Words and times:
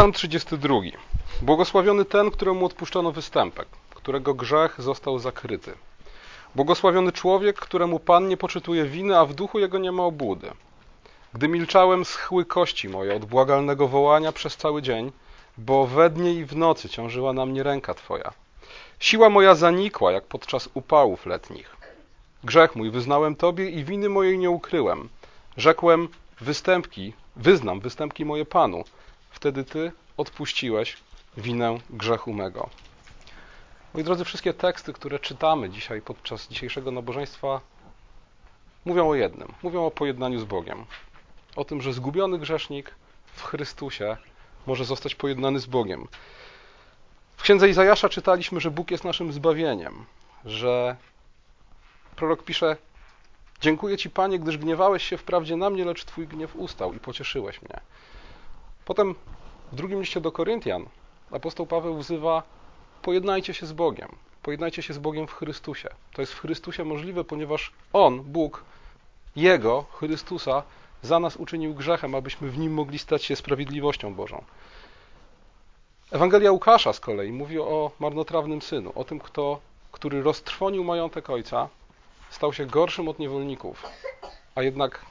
Psalm 0.00 0.12
32. 0.12 0.80
Błogosławiony 1.42 2.04
ten, 2.04 2.30
któremu 2.30 2.66
odpuszczono 2.66 3.12
występek, 3.12 3.68
którego 3.94 4.34
grzech 4.34 4.80
został 4.82 5.18
zakryty. 5.18 5.72
Błogosławiony 6.54 7.12
człowiek, 7.12 7.60
któremu 7.60 7.98
Pan 7.98 8.28
nie 8.28 8.36
poczytuje 8.36 8.84
winy, 8.84 9.18
a 9.18 9.26
w 9.26 9.34
duchu 9.34 9.58
jego 9.58 9.78
nie 9.78 9.92
ma 9.92 10.02
obłudy. 10.02 10.50
Gdy 11.34 11.48
milczałem, 11.48 12.04
schły 12.04 12.44
kości 12.44 12.88
moje 12.88 13.14
od 13.16 13.24
błagalnego 13.24 13.88
wołania 13.88 14.32
przez 14.32 14.56
cały 14.56 14.82
dzień, 14.82 15.12
bo 15.58 15.86
we 15.86 16.10
dnie 16.10 16.34
i 16.34 16.44
w 16.44 16.56
nocy 16.56 16.88
ciążyła 16.88 17.32
na 17.32 17.46
mnie 17.46 17.62
ręka 17.62 17.94
Twoja. 17.94 18.32
Siła 19.00 19.30
moja 19.30 19.54
zanikła, 19.54 20.12
jak 20.12 20.24
podczas 20.24 20.68
upałów 20.74 21.26
letnich. 21.26 21.76
Grzech 22.44 22.76
mój 22.76 22.90
wyznałem 22.90 23.36
Tobie 23.36 23.70
i 23.70 23.84
winy 23.84 24.08
mojej 24.08 24.38
nie 24.38 24.50
ukryłem. 24.50 25.08
Rzekłem, 25.56 26.08
występki, 26.40 27.12
wyznam 27.36 27.80
występki 27.80 28.24
moje 28.24 28.44
Panu. 28.44 28.84
Wtedy 29.30 29.64
Ty 29.64 29.92
odpuściłeś 30.16 30.96
winę 31.36 31.78
grzechu 31.90 32.32
mego. 32.32 32.70
Moi 33.94 34.04
drodzy, 34.04 34.24
wszystkie 34.24 34.54
teksty, 34.54 34.92
które 34.92 35.18
czytamy 35.18 35.70
dzisiaj 35.70 36.02
podczas 36.02 36.48
dzisiejszego 36.48 36.90
nabożeństwa, 36.90 37.60
mówią 38.84 39.08
o 39.08 39.14
jednym. 39.14 39.54
Mówią 39.62 39.86
o 39.86 39.90
pojednaniu 39.90 40.40
z 40.40 40.44
Bogiem. 40.44 40.84
O 41.56 41.64
tym, 41.64 41.82
że 41.82 41.92
zgubiony 41.92 42.38
grzesznik 42.38 42.94
w 43.34 43.42
Chrystusie 43.42 44.16
może 44.66 44.84
zostać 44.84 45.14
pojednany 45.14 45.58
z 45.60 45.66
Bogiem. 45.66 46.08
W 47.36 47.42
księdze 47.42 47.68
Izajasza 47.68 48.08
czytaliśmy, 48.08 48.60
że 48.60 48.70
Bóg 48.70 48.90
jest 48.90 49.04
naszym 49.04 49.32
zbawieniem, 49.32 50.04
że 50.44 50.96
prorok 52.16 52.44
pisze: 52.44 52.76
Dziękuję 53.60 53.96
Ci, 53.98 54.10
Panie, 54.10 54.38
gdyż 54.38 54.58
gniewałeś 54.58 55.02
się 55.02 55.16
wprawdzie 55.16 55.56
na 55.56 55.70
mnie, 55.70 55.84
lecz 55.84 56.04
Twój 56.04 56.28
gniew 56.28 56.56
ustał 56.56 56.92
i 56.92 56.98
pocieszyłeś 56.98 57.62
mnie. 57.62 57.80
Potem 58.90 59.14
w 59.72 59.74
drugim 59.74 60.00
liście 60.00 60.20
do 60.20 60.32
Koryntian 60.32 60.86
apostoł 61.30 61.66
Paweł 61.66 61.98
wzywa: 61.98 62.42
Pojednajcie 63.02 63.54
się 63.54 63.66
z 63.66 63.72
Bogiem. 63.72 64.08
Pojednajcie 64.42 64.82
się 64.82 64.94
z 64.94 64.98
Bogiem 64.98 65.26
w 65.26 65.32
Chrystusie. 65.32 65.88
To 66.12 66.22
jest 66.22 66.32
w 66.32 66.40
Chrystusie 66.40 66.84
możliwe, 66.84 67.24
ponieważ 67.24 67.72
On, 67.92 68.20
Bóg, 68.20 68.64
Jego, 69.36 69.84
Chrystusa, 69.92 70.62
za 71.02 71.20
nas 71.20 71.36
uczynił 71.36 71.74
grzechem, 71.74 72.14
abyśmy 72.14 72.50
w 72.50 72.58
nim 72.58 72.72
mogli 72.74 72.98
stać 72.98 73.24
się 73.24 73.36
sprawiedliwością 73.36 74.14
Bożą. 74.14 74.44
Ewangelia 76.10 76.52
Łukasza 76.52 76.92
z 76.92 77.00
kolei 77.00 77.32
mówi 77.32 77.58
o 77.58 77.90
marnotrawnym 78.00 78.62
synu, 78.62 78.92
o 78.94 79.04
tym, 79.04 79.20
kto, 79.20 79.60
który 79.92 80.22
roztrwonił 80.22 80.84
majątek 80.84 81.30
ojca, 81.30 81.68
stał 82.30 82.52
się 82.52 82.66
gorszym 82.66 83.08
od 83.08 83.18
niewolników, 83.18 83.86
a 84.54 84.62
jednak 84.62 85.06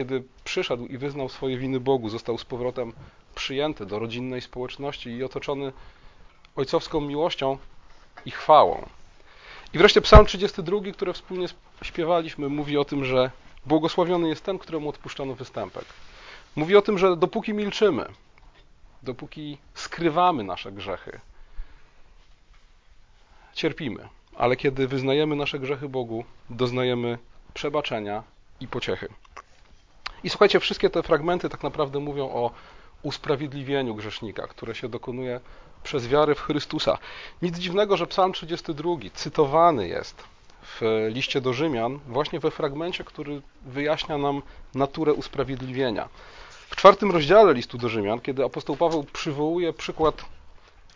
kiedy 0.00 0.22
przyszedł 0.44 0.86
i 0.86 0.98
wyznał 0.98 1.28
swoje 1.28 1.58
winy 1.58 1.80
Bogu, 1.80 2.08
został 2.08 2.38
z 2.38 2.44
powrotem 2.44 2.92
przyjęty 3.34 3.86
do 3.86 3.98
rodzinnej 3.98 4.40
społeczności 4.40 5.10
i 5.10 5.24
otoczony 5.24 5.72
ojcowską 6.56 7.00
miłością 7.00 7.58
i 8.26 8.30
chwałą. 8.30 8.88
I 9.74 9.78
wreszcie 9.78 10.00
Psalm 10.00 10.26
32, 10.26 10.92
który 10.92 11.12
wspólnie 11.12 11.46
śpiewaliśmy, 11.82 12.48
mówi 12.48 12.78
o 12.78 12.84
tym, 12.84 13.04
że 13.04 13.30
błogosławiony 13.66 14.28
jest 14.28 14.44
ten, 14.44 14.58
któremu 14.58 14.88
odpuszczono 14.88 15.34
występek. 15.34 15.84
Mówi 16.56 16.76
o 16.76 16.82
tym, 16.82 16.98
że 16.98 17.16
dopóki 17.16 17.54
milczymy, 17.54 18.06
dopóki 19.02 19.58
skrywamy 19.74 20.44
nasze 20.44 20.72
grzechy, 20.72 21.20
cierpimy, 23.54 24.08
ale 24.36 24.56
kiedy 24.56 24.88
wyznajemy 24.88 25.36
nasze 25.36 25.58
grzechy 25.58 25.88
Bogu, 25.88 26.24
doznajemy 26.50 27.18
przebaczenia 27.54 28.22
i 28.60 28.68
pociechy. 28.68 29.08
I 30.24 30.30
słuchajcie, 30.30 30.60
wszystkie 30.60 30.90
te 30.90 31.02
fragmenty 31.02 31.48
tak 31.48 31.62
naprawdę 31.62 31.98
mówią 32.00 32.24
o 32.24 32.50
usprawiedliwieniu 33.02 33.94
grzesznika, 33.94 34.46
które 34.46 34.74
się 34.74 34.88
dokonuje 34.88 35.40
przez 35.82 36.08
wiarę 36.08 36.34
w 36.34 36.40
Chrystusa. 36.40 36.98
Nic 37.42 37.58
dziwnego, 37.58 37.96
że 37.96 38.06
Psalm 38.06 38.32
32 38.32 38.90
cytowany 39.14 39.88
jest 39.88 40.24
w 40.62 41.08
liście 41.08 41.40
do 41.40 41.52
Rzymian, 41.52 41.98
właśnie 42.06 42.40
we 42.40 42.50
fragmencie, 42.50 43.04
który 43.04 43.42
wyjaśnia 43.66 44.18
nam 44.18 44.42
naturę 44.74 45.12
usprawiedliwienia. 45.12 46.08
W 46.70 46.76
czwartym 46.76 47.10
rozdziale 47.10 47.54
listu 47.54 47.78
do 47.78 47.88
Rzymian, 47.88 48.20
kiedy 48.20 48.44
apostoł 48.44 48.76
Paweł 48.76 49.04
przywołuje 49.12 49.72
przykład 49.72 50.24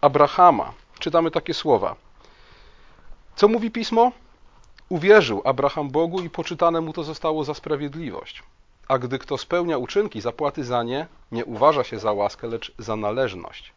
Abrahama, 0.00 0.72
czytamy 0.98 1.30
takie 1.30 1.54
słowa. 1.54 1.96
Co 3.36 3.48
mówi 3.48 3.70
pismo? 3.70 4.12
Uwierzył 4.88 5.42
Abraham 5.44 5.90
Bogu 5.90 6.20
i 6.20 6.30
poczytane 6.30 6.80
mu 6.80 6.92
to 6.92 7.04
zostało 7.04 7.44
za 7.44 7.54
sprawiedliwość. 7.54 8.42
A 8.88 8.98
gdy 8.98 9.18
kto 9.18 9.38
spełnia 9.38 9.78
uczynki, 9.78 10.20
zapłaty 10.20 10.64
za 10.64 10.82
nie 10.82 11.06
nie 11.32 11.44
uważa 11.44 11.84
się 11.84 11.98
za 11.98 12.12
łaskę, 12.12 12.46
lecz 12.48 12.72
za 12.78 12.96
należność. 12.96 13.72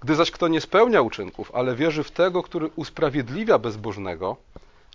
Gdy 0.00 0.14
zaś 0.14 0.30
kto 0.30 0.48
nie 0.48 0.60
spełnia 0.60 1.02
uczynków, 1.02 1.50
ale 1.54 1.74
wierzy 1.74 2.02
w 2.02 2.10
tego, 2.10 2.42
który 2.42 2.70
usprawiedliwia 2.76 3.58
bezbożnego, 3.58 4.36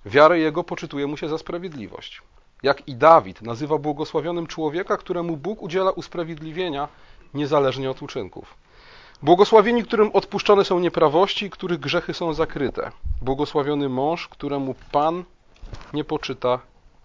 wiarę 0.05 0.39
jego 0.39 0.63
poczytuje 0.63 1.07
mu 1.07 1.17
się 1.17 1.29
za 1.29 1.37
sprawiedliwość. 1.37 2.21
Jak 2.63 2.87
i 2.87 2.95
Dawid 2.95 3.41
nazywa 3.41 3.77
błogosławionym 3.77 4.47
człowieka, 4.47 4.97
któremu 4.97 5.37
Bóg 5.37 5.61
udziela 5.61 5.91
usprawiedliwienia 5.91 6.87
niezależnie 7.33 7.91
od 7.91 8.01
uczynków. 8.01 8.57
Błogosławieni, 9.21 9.83
którym 9.83 10.11
odpuszczone 10.13 10.65
są 10.65 10.79
nieprawości, 10.79 11.49
których 11.49 11.79
grzechy 11.79 12.13
są 12.13 12.33
zakryte. 12.33 12.91
Błogosławiony 13.21 13.89
mąż, 13.89 14.27
któremu 14.27 14.75
Pan 14.91 15.23
nie 15.93 16.03
poczyta, 16.03 16.59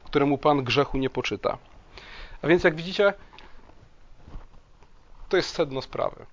któremu 0.04 0.38
Pan 0.38 0.64
grzechu 0.64 0.98
nie 0.98 1.10
poczyta. 1.10 1.58
A 2.42 2.46
więc 2.46 2.64
jak 2.64 2.74
widzicie, 2.74 3.14
to 5.28 5.36
jest 5.36 5.50
sedno 5.50 5.82
sprawy. 5.82 6.26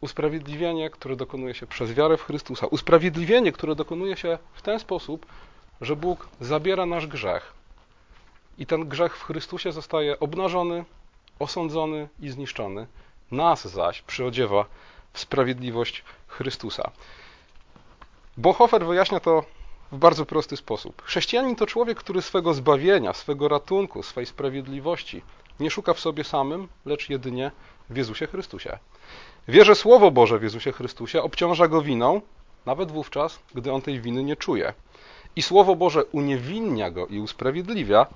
Usprawiedliwienie, 0.00 0.90
które 0.90 1.16
dokonuje 1.16 1.54
się 1.54 1.66
przez 1.66 1.92
wiarę 1.92 2.16
w 2.16 2.22
Chrystusa. 2.22 2.66
Usprawiedliwienie, 2.66 3.52
które 3.52 3.74
dokonuje 3.74 4.16
się 4.16 4.38
w 4.52 4.62
ten 4.62 4.78
sposób, 4.78 5.26
że 5.80 5.96
Bóg 5.96 6.28
zabiera 6.40 6.86
nasz 6.86 7.06
grzech 7.06 7.52
i 8.58 8.66
ten 8.66 8.88
grzech 8.88 9.16
w 9.16 9.22
Chrystusie 9.22 9.72
zostaje 9.72 10.20
obnażony, 10.20 10.84
osądzony 11.38 12.08
i 12.20 12.30
zniszczony. 12.30 12.86
Nas 13.30 13.68
zaś 13.68 14.02
przyodziewa 14.02 14.64
w 15.12 15.20
sprawiedliwość 15.20 16.04
Chrystusa. 16.26 16.90
Bonhoeffer 18.36 18.86
wyjaśnia 18.86 19.20
to 19.20 19.44
w 19.92 19.98
bardzo 19.98 20.26
prosty 20.26 20.56
sposób. 20.56 21.02
Chrześcijanin 21.02 21.56
to 21.56 21.66
człowiek, 21.66 21.98
który 21.98 22.22
swego 22.22 22.54
zbawienia, 22.54 23.12
swego 23.12 23.48
ratunku, 23.48 24.02
swej 24.02 24.26
sprawiedliwości 24.26 25.22
nie 25.60 25.70
szuka 25.70 25.94
w 25.94 26.00
sobie 26.00 26.24
samym, 26.24 26.68
lecz 26.86 27.10
jedynie 27.10 27.50
w 27.90 27.96
Jezusie 27.96 28.26
Chrystusie. 28.26 28.78
Wie, 29.48 29.64
że 29.64 29.74
Słowo 29.74 30.10
Boże 30.10 30.38
w 30.38 30.42
Jezusie 30.42 30.72
Chrystusie 30.72 31.22
obciąża 31.22 31.68
go 31.68 31.82
winą, 31.82 32.20
nawet 32.66 32.92
wówczas, 32.92 33.38
gdy 33.54 33.72
on 33.72 33.82
tej 33.82 34.00
winy 34.00 34.24
nie 34.24 34.36
czuje. 34.36 34.74
I 35.36 35.42
Słowo 35.42 35.76
Boże 35.76 36.04
uniewinnia 36.04 36.90
go 36.90 37.06
i 37.06 37.20
usprawiedliwia, 37.20 38.06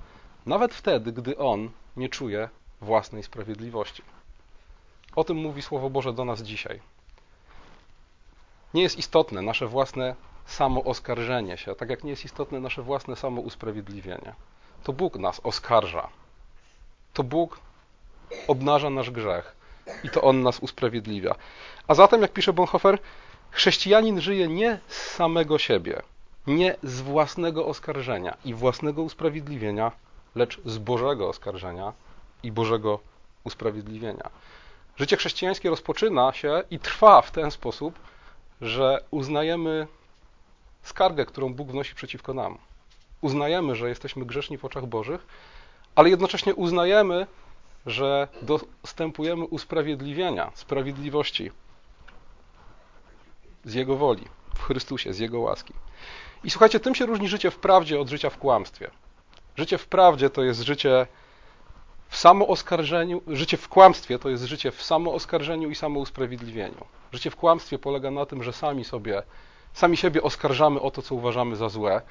nawet 0.45 0.73
wtedy, 0.73 1.11
gdy 1.11 1.37
on 1.37 1.69
nie 1.97 2.09
czuje 2.09 2.49
własnej 2.81 3.23
sprawiedliwości. 3.23 4.03
O 5.15 5.23
tym 5.23 5.37
mówi 5.37 5.61
Słowo 5.61 5.89
Boże 5.89 6.13
do 6.13 6.25
nas 6.25 6.41
dzisiaj. 6.41 6.79
Nie 8.73 8.81
jest 8.81 8.97
istotne 8.97 9.41
nasze 9.41 9.67
własne 9.67 10.15
samo 10.45 10.83
oskarżenie 10.83 11.57
się, 11.57 11.75
tak 11.75 11.89
jak 11.89 12.03
nie 12.03 12.09
jest 12.09 12.25
istotne 12.25 12.59
nasze 12.59 12.81
własne 12.81 13.15
samo 13.15 13.41
usprawiedliwienie. 13.41 14.33
To 14.83 14.93
Bóg 14.93 15.15
nas 15.15 15.41
oskarża. 15.43 16.07
To 17.13 17.23
Bóg 17.23 17.59
obnaża 18.47 18.89
nasz 18.89 19.11
grzech 19.11 19.55
i 20.03 20.09
to 20.09 20.21
On 20.21 20.41
nas 20.41 20.59
usprawiedliwia. 20.59 21.35
A 21.87 21.95
zatem, 21.95 22.21
jak 22.21 22.33
pisze 22.33 22.53
Bonhoeffer, 22.53 22.99
chrześcijanin 23.51 24.21
żyje 24.21 24.47
nie 24.47 24.79
z 24.87 25.11
samego 25.11 25.57
siebie, 25.57 26.01
nie 26.47 26.75
z 26.83 27.01
własnego 27.01 27.65
oskarżenia 27.65 28.37
i 28.45 28.53
własnego 28.53 29.01
usprawiedliwienia, 29.01 29.91
lecz 30.35 30.61
z 30.65 30.77
Bożego 30.77 31.29
oskarżenia 31.29 31.93
i 32.43 32.51
Bożego 32.51 32.99
usprawiedliwienia. 33.43 34.29
Życie 34.97 35.17
chrześcijańskie 35.17 35.69
rozpoczyna 35.69 36.33
się 36.33 36.63
i 36.71 36.79
trwa 36.79 37.21
w 37.21 37.31
ten 37.31 37.51
sposób, 37.51 37.99
że 38.61 39.03
uznajemy 39.11 39.87
skargę, 40.85 41.25
którą 41.25 41.53
Bóg 41.53 41.71
wnosi 41.71 41.95
przeciwko 41.95 42.33
nam. 42.33 42.57
Uznajemy, 43.21 43.75
że 43.75 43.89
jesteśmy 43.89 44.25
grzeszni 44.25 44.57
w 44.57 44.65
oczach 44.65 44.85
Bożych, 44.85 45.25
ale 45.95 46.09
jednocześnie 46.09 46.55
uznajemy, 46.55 47.27
że 47.85 48.27
dostępujemy 48.41 49.45
usprawiedliwienia, 49.45 50.51
sprawiedliwości 50.55 51.51
z 53.65 53.73
Jego 53.73 53.97
woli, 53.97 54.25
w 54.55 54.63
Chrystusie, 54.63 55.13
z 55.13 55.19
Jego 55.19 55.39
łaski. 55.39 55.73
I 56.43 56.49
słuchajcie, 56.49 56.79
tym 56.79 56.95
się 56.95 57.05
różni 57.05 57.27
życie 57.27 57.51
w 57.51 57.57
prawdzie 57.57 57.99
od 57.99 58.09
życia 58.09 58.29
w 58.29 58.37
kłamstwie. 58.37 58.91
Życie 59.55 59.77
w 59.77 59.87
prawdzie 59.87 60.29
to 60.29 60.43
jest 60.43 60.61
życie 60.61 61.07
w 62.09 62.17
samooskarżeniu, 62.17 63.21
życie 63.27 63.57
w 63.57 63.69
kłamstwie 63.69 64.19
to 64.19 64.29
jest 64.29 64.43
życie 64.43 64.71
w 64.71 64.83
samooskarżeniu 64.83 65.69
i 65.69 65.75
samousprawiedliwieniu. 65.75 66.85
Życie 67.11 67.31
w 67.31 67.35
kłamstwie 67.35 67.79
polega 67.79 68.11
na 68.11 68.25
tym, 68.25 68.43
że 68.43 68.53
sami 68.53 68.83
sobie, 68.83 69.23
sami 69.75 69.97
siebie 69.97 70.23
oskarżamy 70.23 70.81
o 70.81 70.91
to, 70.91 71.01
co 71.01 71.15
uważamy 71.15 71.55
za 71.55 71.69
złe 71.69 72.01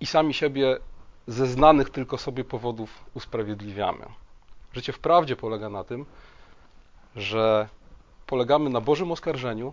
i 0.00 0.06
sami 0.06 0.34
siebie 0.34 0.78
ze 1.26 1.46
znanych 1.46 1.90
tylko 1.90 2.18
sobie 2.18 2.44
powodów 2.44 3.04
usprawiedliwiamy. 3.14 4.06
Życie 4.72 4.92
w 4.92 4.98
prawdzie 4.98 5.36
polega 5.36 5.68
na 5.68 5.84
tym, 5.84 6.06
że 7.16 7.68
polegamy 8.26 8.70
na 8.70 8.80
Bożym 8.80 9.12
oskarżeniu, 9.12 9.72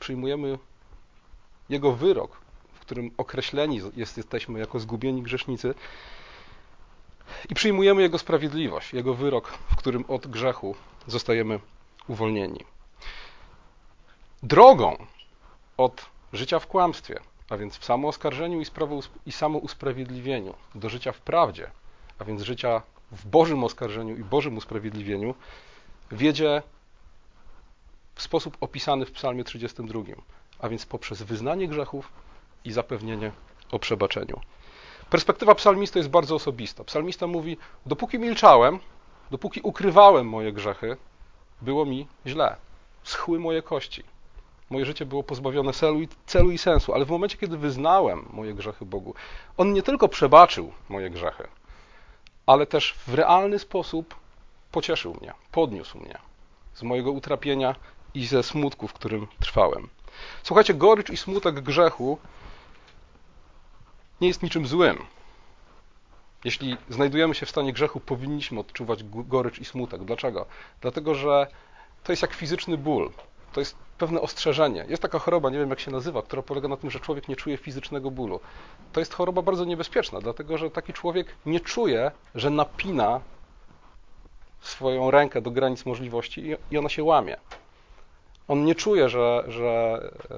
przyjmujemy 0.00 0.58
Jego 1.68 1.92
wyrok, 1.92 2.36
w 2.74 2.80
którym 2.80 3.10
określeni 3.16 3.80
jest, 3.96 4.16
jesteśmy 4.16 4.58
jako 4.58 4.80
zgubieni 4.80 5.22
grzesznicy, 5.22 5.74
i 7.50 7.54
przyjmujemy 7.54 8.02
Jego 8.02 8.18
sprawiedliwość, 8.18 8.94
Jego 8.94 9.14
wyrok, 9.14 9.48
w 9.48 9.76
którym 9.76 10.04
od 10.08 10.26
grzechu 10.26 10.74
zostajemy 11.06 11.60
uwolnieni. 12.08 12.64
Drogą 14.42 15.06
od 15.76 16.11
życia 16.32 16.58
w 16.58 16.66
kłamstwie, 16.66 17.20
a 17.50 17.56
więc 17.56 17.78
w 17.78 17.84
samooskarżeniu 17.84 18.60
i, 18.60 18.64
i 19.26 19.32
samousprawiedliwieniu, 19.32 20.54
do 20.74 20.88
życia 20.88 21.12
w 21.12 21.20
prawdzie, 21.20 21.70
a 22.18 22.24
więc 22.24 22.42
życia 22.42 22.82
w 23.12 23.26
Bożym 23.26 23.64
oskarżeniu 23.64 24.16
i 24.16 24.24
Bożym 24.24 24.56
usprawiedliwieniu, 24.56 25.34
wiedzie 26.12 26.62
w 28.14 28.22
sposób 28.22 28.56
opisany 28.60 29.06
w 29.06 29.12
Psalmie 29.12 29.44
32, 29.44 30.00
a 30.58 30.68
więc 30.68 30.86
poprzez 30.86 31.22
wyznanie 31.22 31.68
grzechów 31.68 32.12
i 32.64 32.72
zapewnienie 32.72 33.32
o 33.70 33.78
przebaczeniu. 33.78 34.40
Perspektywa 35.10 35.54
psalmisty 35.54 35.98
jest 35.98 36.10
bardzo 36.10 36.34
osobista. 36.34 36.84
Psalmista 36.84 37.26
mówi: 37.26 37.56
Dopóki 37.86 38.18
milczałem, 38.18 38.78
dopóki 39.30 39.60
ukrywałem 39.60 40.28
moje 40.28 40.52
grzechy, 40.52 40.96
było 41.62 41.86
mi 41.86 42.06
źle. 42.26 42.56
Schły 43.02 43.38
moje 43.38 43.62
kości. 43.62 44.04
Moje 44.72 44.84
życie 44.84 45.06
było 45.06 45.22
pozbawione 45.22 45.72
celu 45.72 46.00
i, 46.00 46.08
celu 46.26 46.50
i 46.50 46.58
sensu, 46.58 46.94
ale 46.94 47.04
w 47.04 47.10
momencie, 47.10 47.38
kiedy 47.38 47.58
wyznałem 47.58 48.28
moje 48.32 48.54
grzechy 48.54 48.84
Bogu, 48.84 49.14
On 49.56 49.72
nie 49.72 49.82
tylko 49.82 50.08
przebaczył 50.08 50.72
moje 50.88 51.10
grzechy, 51.10 51.48
ale 52.46 52.66
też 52.66 52.94
w 53.06 53.14
realny 53.14 53.58
sposób 53.58 54.14
pocieszył 54.70 55.14
mnie, 55.20 55.32
podniósł 55.50 55.98
mnie 55.98 56.18
z 56.74 56.82
mojego 56.82 57.12
utrapienia 57.12 57.74
i 58.14 58.26
ze 58.26 58.42
smutku, 58.42 58.88
w 58.88 58.92
którym 58.92 59.26
trwałem. 59.40 59.88
Słuchajcie, 60.42 60.74
gorycz 60.74 61.10
i 61.10 61.16
smutek 61.16 61.60
grzechu 61.60 62.18
nie 64.20 64.28
jest 64.28 64.42
niczym 64.42 64.66
złym. 64.66 64.98
Jeśli 66.44 66.76
znajdujemy 66.88 67.34
się 67.34 67.46
w 67.46 67.50
stanie 67.50 67.72
grzechu, 67.72 68.00
powinniśmy 68.00 68.60
odczuwać 68.60 69.04
gorycz 69.04 69.58
i 69.58 69.64
smutek. 69.64 70.04
Dlaczego? 70.04 70.46
Dlatego, 70.80 71.14
że 71.14 71.46
to 72.04 72.12
jest 72.12 72.22
jak 72.22 72.32
fizyczny 72.32 72.78
ból. 72.78 73.10
To 73.52 73.60
jest 73.60 73.76
pewne 73.98 74.20
ostrzeżenie. 74.20 74.86
Jest 74.88 75.02
taka 75.02 75.18
choroba, 75.18 75.50
nie 75.50 75.58
wiem 75.58 75.70
jak 75.70 75.80
się 75.80 75.90
nazywa, 75.90 76.22
która 76.22 76.42
polega 76.42 76.68
na 76.68 76.76
tym, 76.76 76.90
że 76.90 77.00
człowiek 77.00 77.28
nie 77.28 77.36
czuje 77.36 77.56
fizycznego 77.56 78.10
bólu. 78.10 78.40
To 78.92 79.00
jest 79.00 79.14
choroba 79.14 79.42
bardzo 79.42 79.64
niebezpieczna, 79.64 80.20
dlatego 80.20 80.58
że 80.58 80.70
taki 80.70 80.92
człowiek 80.92 81.26
nie 81.46 81.60
czuje, 81.60 82.10
że 82.34 82.50
napina 82.50 83.20
swoją 84.60 85.10
rękę 85.10 85.42
do 85.42 85.50
granic 85.50 85.86
możliwości 85.86 86.56
i 86.70 86.78
ona 86.78 86.88
się 86.88 87.04
łamie. 87.04 87.36
On 88.48 88.64
nie 88.64 88.74
czuje, 88.74 89.08
że, 89.08 89.44
że 89.48 90.00
e, 90.30 90.36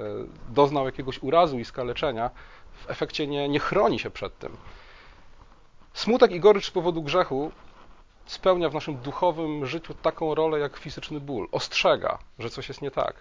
doznał 0.48 0.86
jakiegoś 0.86 1.22
urazu 1.22 1.58
i 1.58 1.64
skaleczenia, 1.64 2.30
w 2.72 2.90
efekcie 2.90 3.26
nie, 3.26 3.48
nie 3.48 3.58
chroni 3.58 3.98
się 3.98 4.10
przed 4.10 4.38
tym. 4.38 4.56
Smutek 5.94 6.32
i 6.32 6.40
gorycz 6.40 6.66
z 6.66 6.70
powodu 6.70 7.02
grzechu 7.02 7.52
spełnia 8.26 8.68
w 8.68 8.74
naszym 8.74 8.96
duchowym 8.96 9.66
życiu 9.66 9.94
taką 9.94 10.34
rolę 10.34 10.58
jak 10.58 10.76
fizyczny 10.76 11.20
ból. 11.20 11.48
Ostrzega, 11.52 12.18
że 12.38 12.50
coś 12.50 12.68
jest 12.68 12.82
nie 12.82 12.90
tak. 12.90 13.14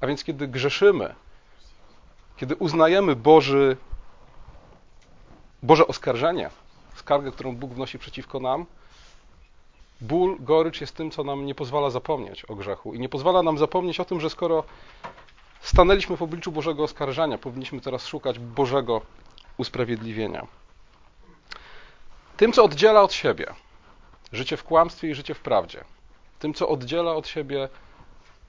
A 0.00 0.06
więc 0.06 0.24
kiedy 0.24 0.48
grzeszymy, 0.48 1.14
kiedy 2.36 2.56
uznajemy 2.56 3.16
Boży, 3.16 3.76
Boże 5.62 5.86
oskarżenie, 5.86 6.50
skargę, 6.94 7.30
którą 7.30 7.56
Bóg 7.56 7.72
wnosi 7.72 7.98
przeciwko 7.98 8.40
nam, 8.40 8.66
ból, 10.00 10.36
gorycz 10.40 10.80
jest 10.80 10.96
tym, 10.96 11.10
co 11.10 11.24
nam 11.24 11.46
nie 11.46 11.54
pozwala 11.54 11.90
zapomnieć 11.90 12.44
o 12.44 12.54
grzechu 12.54 12.94
i 12.94 13.00
nie 13.00 13.08
pozwala 13.08 13.42
nam 13.42 13.58
zapomnieć 13.58 14.00
o 14.00 14.04
tym, 14.04 14.20
że 14.20 14.30
skoro 14.30 14.64
stanęliśmy 15.60 16.16
w 16.16 16.22
obliczu 16.22 16.52
Bożego 16.52 16.82
oskarżenia, 16.82 17.38
powinniśmy 17.38 17.80
teraz 17.80 18.06
szukać 18.06 18.38
Bożego 18.38 19.00
usprawiedliwienia. 19.56 20.46
Tym, 22.36 22.52
co 22.52 22.64
oddziela 22.64 23.02
od 23.02 23.12
siebie 23.12 23.54
życie 24.32 24.56
w 24.56 24.64
kłamstwie 24.64 25.10
i 25.10 25.14
życie 25.14 25.34
w 25.34 25.40
prawdzie, 25.40 25.84
tym, 26.38 26.54
co 26.54 26.68
oddziela 26.68 27.14
od 27.14 27.28
siebie 27.28 27.68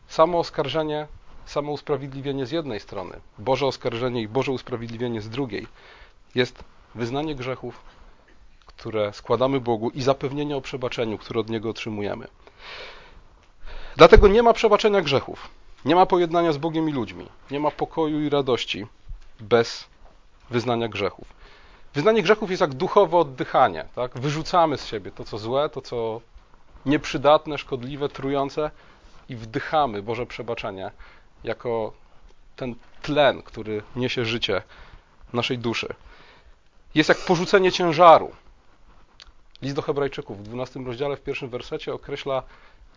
samo 0.07 0.39
oskarżenie, 0.39 1.07
samo 1.45 1.71
usprawiedliwienie 1.71 2.45
z 2.45 2.51
jednej 2.51 2.79
strony, 2.79 3.19
Boże 3.37 3.65
oskarżenie 3.65 4.21
i 4.21 4.27
Boże 4.27 4.51
usprawiedliwienie 4.51 5.21
z 5.21 5.29
drugiej, 5.29 5.67
jest 6.35 6.63
wyznanie 6.95 7.35
grzechów, 7.35 7.81
które 8.65 9.13
składamy 9.13 9.59
Bogu 9.59 9.89
i 9.89 10.01
zapewnienie 10.01 10.57
o 10.57 10.61
przebaczeniu, 10.61 11.17
które 11.17 11.39
od 11.39 11.49
Niego 11.49 11.69
otrzymujemy. 11.69 12.27
Dlatego 13.97 14.27
nie 14.27 14.43
ma 14.43 14.53
przebaczenia 14.53 15.01
grzechów, 15.01 15.49
nie 15.85 15.95
ma 15.95 16.05
pojednania 16.05 16.53
z 16.53 16.57
Bogiem 16.57 16.89
i 16.89 16.91
ludźmi, 16.91 17.27
nie 17.51 17.59
ma 17.59 17.71
pokoju 17.71 18.21
i 18.21 18.29
radości 18.29 18.87
bez 19.39 19.87
wyznania 20.49 20.87
grzechów. 20.87 21.27
Wyznanie 21.93 22.23
grzechów 22.23 22.49
jest 22.49 22.61
jak 22.61 22.73
duchowe 22.73 23.17
oddychanie. 23.17 23.85
Tak? 23.95 24.19
Wyrzucamy 24.19 24.77
z 24.77 24.85
siebie 24.85 25.11
to, 25.11 25.23
co 25.23 25.37
złe, 25.37 25.69
to, 25.69 25.81
co 25.81 26.21
nieprzydatne, 26.85 27.57
szkodliwe, 27.57 28.09
trujące 28.09 28.71
i 29.29 29.35
wdychamy 29.35 30.03
Boże 30.03 30.25
przebaczenie 30.25 30.91
jako 31.43 31.93
ten 32.55 32.75
tlen, 33.01 33.41
który 33.41 33.83
niesie 33.95 34.25
życie 34.25 34.61
naszej 35.33 35.57
duszy. 35.57 35.93
Jest 36.95 37.09
jak 37.09 37.17
porzucenie 37.17 37.71
ciężaru. 37.71 38.31
List 39.61 39.75
do 39.75 39.81
Hebrajczyków 39.81 40.39
w 40.39 40.43
12 40.43 40.79
rozdziale, 40.79 41.17
w 41.17 41.21
pierwszym 41.21 41.49
wersecie 41.49 41.93
określa 41.93 42.43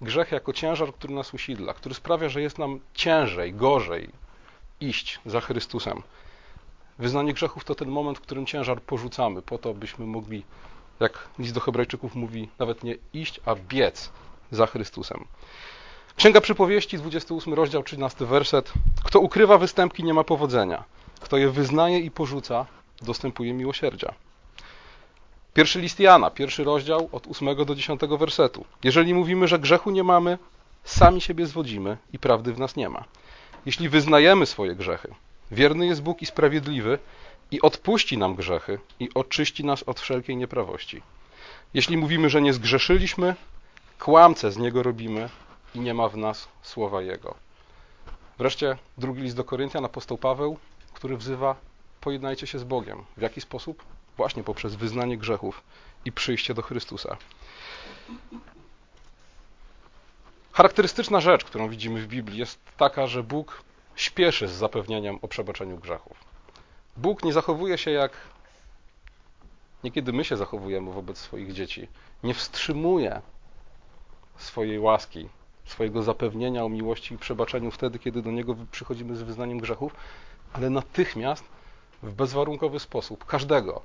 grzech 0.00 0.32
jako 0.32 0.52
ciężar, 0.52 0.94
który 0.94 1.14
nas 1.14 1.34
usidla, 1.34 1.74
który 1.74 1.94
sprawia, 1.94 2.28
że 2.28 2.42
jest 2.42 2.58
nam 2.58 2.80
ciężej, 2.94 3.54
gorzej 3.54 4.08
iść 4.80 5.20
za 5.26 5.40
Chrystusem. 5.40 6.02
Wyznanie 6.98 7.34
grzechów 7.34 7.64
to 7.64 7.74
ten 7.74 7.88
moment, 7.88 8.18
w 8.18 8.20
którym 8.20 8.46
ciężar 8.46 8.82
porzucamy, 8.82 9.42
po 9.42 9.58
to, 9.58 9.74
byśmy 9.74 10.06
mogli, 10.06 10.44
jak 11.00 11.28
list 11.38 11.54
do 11.54 11.60
Hebrajczyków 11.60 12.14
mówi, 12.14 12.48
nawet 12.58 12.84
nie 12.84 12.96
iść, 13.12 13.40
a 13.46 13.54
biec 13.54 14.10
za 14.50 14.66
Chrystusem. 14.66 15.24
Księga 16.16 16.40
Przypowieści, 16.40 16.98
28 16.98 17.54
rozdział, 17.54 17.82
13 17.82 18.26
werset. 18.26 18.72
Kto 19.04 19.20
ukrywa 19.20 19.58
występki, 19.58 20.04
nie 20.04 20.14
ma 20.14 20.24
powodzenia. 20.24 20.84
Kto 21.20 21.36
je 21.36 21.50
wyznaje 21.50 21.98
i 21.98 22.10
porzuca, 22.10 22.66
dostępuje 23.02 23.52
miłosierdzia. 23.52 24.14
Pierwszy 25.54 25.80
list 25.80 26.00
Jana, 26.00 26.30
pierwszy 26.30 26.64
rozdział, 26.64 27.08
od 27.12 27.26
8 27.26 27.64
do 27.64 27.74
10 27.74 28.00
wersetu. 28.18 28.64
Jeżeli 28.84 29.14
mówimy, 29.14 29.48
że 29.48 29.58
grzechu 29.58 29.90
nie 29.90 30.04
mamy, 30.04 30.38
sami 30.84 31.20
siebie 31.20 31.46
zwodzimy 31.46 31.96
i 32.12 32.18
prawdy 32.18 32.52
w 32.52 32.58
nas 32.58 32.76
nie 32.76 32.88
ma. 32.88 33.04
Jeśli 33.66 33.88
wyznajemy 33.88 34.46
swoje 34.46 34.74
grzechy, 34.74 35.14
Wierny 35.54 35.86
jest 35.86 36.02
Bóg 36.02 36.22
i 36.22 36.26
sprawiedliwy 36.26 36.98
i 37.50 37.60
odpuści 37.62 38.18
nam 38.18 38.34
grzechy 38.34 38.78
i 39.00 39.08
oczyści 39.14 39.64
nas 39.64 39.82
od 39.82 40.00
wszelkiej 40.00 40.36
nieprawości. 40.36 41.02
Jeśli 41.74 41.96
mówimy, 41.96 42.30
że 42.30 42.42
nie 42.42 42.52
zgrzeszyliśmy, 42.52 43.34
kłamce 43.98 44.52
z 44.52 44.56
Niego 44.56 44.82
robimy 44.82 45.28
i 45.74 45.80
nie 45.80 45.94
ma 45.94 46.08
w 46.08 46.16
nas 46.16 46.48
słowa 46.62 47.02
Jego. 47.02 47.34
Wreszcie 48.38 48.78
drugi 48.98 49.22
list 49.22 49.36
do 49.36 49.44
Koryntian, 49.44 49.84
apostoł 49.84 50.18
Paweł, 50.18 50.58
który 50.92 51.16
wzywa 51.16 51.56
pojednajcie 52.00 52.46
się 52.46 52.58
z 52.58 52.64
Bogiem. 52.64 53.04
W 53.16 53.22
jaki 53.22 53.40
sposób? 53.40 53.84
Właśnie 54.16 54.42
poprzez 54.42 54.74
wyznanie 54.74 55.18
grzechów 55.18 55.62
i 56.04 56.12
przyjście 56.12 56.54
do 56.54 56.62
Chrystusa. 56.62 57.16
Charakterystyczna 60.52 61.20
rzecz, 61.20 61.44
którą 61.44 61.68
widzimy 61.68 62.00
w 62.00 62.06
Biblii, 62.06 62.38
jest 62.38 62.58
taka, 62.76 63.06
że 63.06 63.22
Bóg 63.22 63.62
śpieszy 63.96 64.48
z 64.48 64.52
zapewnieniem 64.52 65.18
o 65.22 65.28
przebaczeniu 65.28 65.78
grzechów. 65.78 66.16
Bóg 66.96 67.24
nie 67.24 67.32
zachowuje 67.32 67.78
się 67.78 67.90
jak 67.90 68.12
niekiedy 69.84 70.12
my 70.12 70.24
się 70.24 70.36
zachowujemy 70.36 70.92
wobec 70.92 71.18
swoich 71.18 71.52
dzieci. 71.52 71.88
Nie 72.22 72.34
wstrzymuje 72.34 73.20
swojej 74.36 74.78
łaski, 74.78 75.28
swojego 75.64 76.02
zapewnienia 76.02 76.64
o 76.64 76.68
miłości 76.68 77.14
i 77.14 77.18
przebaczeniu 77.18 77.70
wtedy, 77.70 77.98
kiedy 77.98 78.22
do 78.22 78.30
Niego 78.30 78.56
przychodzimy 78.70 79.16
z 79.16 79.22
wyznaniem 79.22 79.58
grzechów, 79.58 79.94
ale 80.52 80.70
natychmiast 80.70 81.44
w 82.02 82.12
bezwarunkowy 82.12 82.80
sposób 82.80 83.24
każdego, 83.24 83.82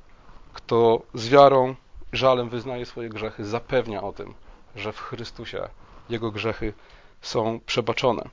kto 0.54 1.02
z 1.14 1.30
wiarą, 1.30 1.76
żalem 2.14 2.50
wyznaje 2.50 2.86
swoje 2.86 3.10
grzechy, 3.10 3.46
zapewnia 3.46 4.04
o 4.04 4.12
tym, 4.12 4.34
że 4.76 4.94
w 4.94 5.00
Chrystusie 5.00 5.70
jego 6.10 6.32
grzechy 6.32 6.74
są 7.22 7.60
przebaczone. 7.66 8.30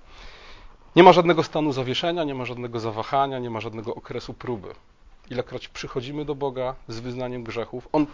Nie 0.96 1.02
ma 1.02 1.12
żadnego 1.12 1.42
stanu 1.42 1.72
zawieszenia, 1.72 2.24
nie 2.24 2.34
ma 2.34 2.44
żadnego 2.44 2.80
zawahania, 2.80 3.38
nie 3.38 3.50
ma 3.50 3.60
żadnego 3.60 3.94
okresu 3.94 4.34
próby. 4.34 4.74
Ilekroć 5.30 5.68
przychodzimy 5.68 6.24
do 6.24 6.34
Boga 6.34 6.74
z 6.88 7.00
wyznaniem 7.00 7.44
grzechów, 7.44 7.88
On 7.92 8.06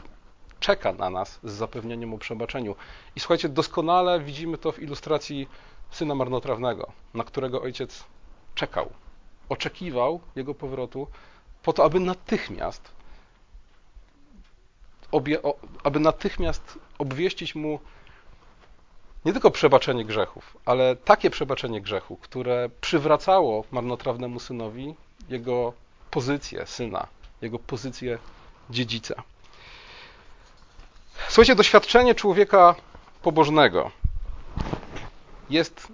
czeka 0.60 0.92
na 0.92 1.10
nas 1.10 1.40
z 1.44 1.52
zapewnieniem 1.52 2.14
o 2.14 2.18
przebaczeniu. 2.18 2.76
I 3.16 3.20
słuchajcie, 3.20 3.48
doskonale 3.48 4.20
widzimy 4.20 4.58
to 4.58 4.72
w 4.72 4.78
ilustracji 4.78 5.48
syna 5.90 6.14
marnotrawnego, 6.14 6.92
na 7.14 7.24
którego 7.24 7.62
ojciec 7.62 8.04
czekał, 8.54 8.90
oczekiwał 9.48 10.20
jego 10.36 10.54
powrotu, 10.54 11.06
po 11.62 11.72
to, 11.72 11.84
aby 11.84 12.00
natychmiast 12.00 12.90
obie, 15.12 15.38
aby 15.84 16.00
natychmiast 16.00 16.78
obwieścić 16.98 17.54
mu 17.54 17.78
nie 19.24 19.32
tylko 19.32 19.50
przebaczenie 19.50 20.04
grzechów, 20.04 20.56
ale 20.64 20.96
takie 20.96 21.30
przebaczenie 21.30 21.80
grzechu, 21.80 22.16
które 22.16 22.70
przywracało 22.80 23.64
marnotrawnemu 23.70 24.40
synowi 24.40 24.94
jego 25.28 25.72
pozycję 26.10 26.66
syna, 26.66 27.06
jego 27.42 27.58
pozycję 27.58 28.18
dziedzica. 28.70 29.22
Słuchajcie, 31.28 31.54
doświadczenie 31.54 32.14
człowieka 32.14 32.74
pobożnego 33.22 33.90
jest 35.50 35.92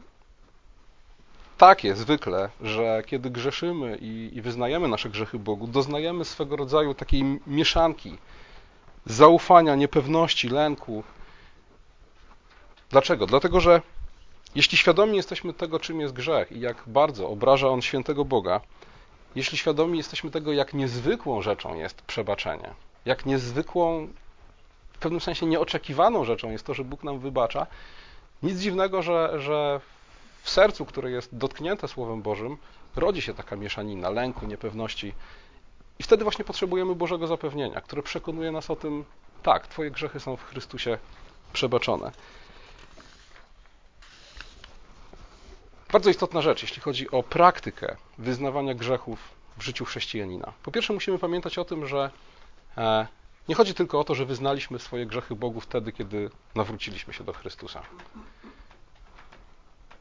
takie 1.59 1.95
zwykle, 1.95 2.51
że 2.61 3.03
kiedy 3.07 3.31
grzeszymy 3.31 3.99
i, 4.01 4.31
i 4.35 4.43
wyznajemy 4.43 4.89
nasze 4.89 5.09
grzechy 5.11 5.39
Bogu, 5.39 5.67
doznajemy 5.67 6.25
swego 6.25 6.57
rodzaju 6.57 6.95
takiej 6.95 7.41
mieszanki 7.47 8.19
zaufania, 9.07 9.75
niepewności, 9.75 10.49
lęku. 10.49 11.05
Dlaczego? 12.91 13.27
Dlatego, 13.27 13.61
że 13.61 13.83
jeśli 14.55 14.79
świadomi 14.79 15.17
jesteśmy 15.17 15.53
tego, 15.53 15.81
czym 15.81 16.01
jest 16.01 16.15
grzech 16.15 16.53
i 16.53 16.61
jak 16.61 16.83
bardzo 16.87 17.29
obraża 17.29 17.69
on 17.69 17.83
świętego 17.83 18.25
Boga, 18.25 18.61
jeśli 19.35 19.59
świadomi 19.59 19.99
jesteśmy 19.99 20.31
tego, 20.31 20.53
jak 20.53 20.75
niezwykłą 20.75 21.43
rzeczą 21.43 21.75
jest 21.75 22.03
przebaczenie, 22.03 22.75
jak 23.05 23.27
niezwykłą, 23.27 24.09
w 24.93 24.99
pewnym 24.99 25.21
sensie 25.21 25.47
nieoczekiwaną 25.47 26.25
rzeczą 26.25 26.51
jest 26.51 26.67
to, 26.67 26.75
że 26.75 26.85
Bóg 26.85 27.05
nam 27.05 27.19
wybacza, 27.19 27.67
nic 28.43 28.59
dziwnego, 28.59 29.03
że, 29.03 29.41
że 29.41 29.81
w 30.43 30.51
sercu, 30.51 30.85
które 30.85 31.11
jest 31.11 31.37
dotknięte 31.37 31.89
Słowem 31.89 32.23
Bożym, 32.23 32.57
rodzi 32.97 33.23
się 33.23 33.35
taka 33.35 33.57
mieszanina 33.57 34.11
lęku, 34.11 34.47
niepewności. 34.47 35.15
I 35.99 36.03
wtedy 36.03 36.25
właśnie 36.25 36.45
potrzebujemy 36.45 36.95
Bożego 36.95 37.27
zapewnienia, 37.27 37.81
które 37.81 38.03
przekonuje 38.03 38.53
nas 38.53 38.71
o 38.71 38.77
tym, 38.77 39.05
tak, 39.43 39.67
Twoje 39.67 39.91
grzechy 39.91 40.21
są 40.21 40.37
w 40.37 40.45
Chrystusie 40.45 40.99
przebaczone. 41.53 42.13
Bardzo 45.93 46.11
istotna 46.11 46.43
rzecz, 46.43 46.63
jeśli 46.63 46.83
chodzi 46.83 47.11
o 47.11 47.23
praktykę 47.23 47.97
wyznawania 48.19 48.75
grzechów 48.75 49.19
w 49.59 49.63
życiu 49.63 49.85
chrześcijanina. 49.85 50.53
Po 50.63 50.71
pierwsze, 50.71 50.93
musimy 50.93 51.19
pamiętać 51.19 51.59
o 51.59 51.65
tym, 51.65 51.87
że 51.87 52.11
e, 52.77 53.07
nie 53.49 53.55
chodzi 53.55 53.75
tylko 53.75 54.01
o 54.01 54.05
to, 54.05 54.15
że 54.15 54.27
wyznaliśmy 54.27 54.79
swoje 54.79 55.07
grzechy 55.07 55.35
Bogu 55.35 55.61
wtedy, 55.61 55.93
kiedy 55.93 56.31
nawróciliśmy 56.55 57.13
się 57.13 57.25
do 57.25 57.33
Chrystusa. 57.33 57.83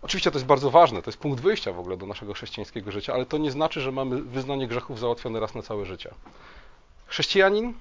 Oczywiście 0.02 0.32
to 0.32 0.38
jest 0.38 0.46
bardzo 0.46 0.72
ważne, 0.72 1.02
to 1.02 1.10
jest 1.10 1.20
punkt 1.20 1.42
wyjścia 1.42 1.72
w 1.72 1.80
ogóle 1.80 1.98
do 1.98 2.06
naszego 2.06 2.34
chrześcijańskiego 2.34 2.92
życia, 2.92 3.14
ale 3.14 3.26
to 3.26 3.38
nie 3.38 3.52
znaczy, 3.52 3.82
że 3.82 3.92
mamy 3.92 4.22
wyznanie 4.22 4.68
grzechów 4.68 5.00
załatwione 5.00 5.40
raz 5.40 5.56
na 5.56 5.62
całe 5.62 5.86
życie. 5.86 6.14
Chrześcijanin 7.08 7.74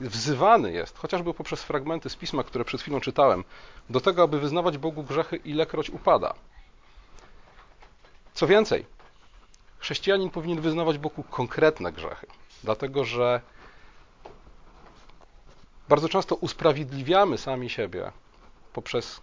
wzywany 0.00 0.72
jest, 0.72 0.98
chociażby 0.98 1.34
poprzez 1.34 1.62
fragmenty 1.62 2.10
z 2.10 2.16
pisma, 2.16 2.44
które 2.44 2.64
przed 2.64 2.80
chwilą 2.80 3.00
czytałem, 3.00 3.44
do 3.90 4.00
tego, 4.00 4.22
aby 4.22 4.40
wyznawać 4.40 4.78
Bogu 4.78 5.02
grzechy, 5.02 5.36
ilekroć 5.36 5.90
upada. 5.90 6.34
Co 8.34 8.46
więcej, 8.46 8.86
chrześcijanin 9.78 10.30
powinien 10.30 10.60
wyznawać 10.60 10.98
Bogu 10.98 11.22
konkretne 11.22 11.92
grzechy, 11.92 12.26
dlatego 12.64 13.04
że 13.04 13.40
bardzo 15.88 16.08
często 16.08 16.34
usprawiedliwiamy 16.34 17.38
sami 17.38 17.70
siebie 17.70 18.12
poprzez 18.72 19.20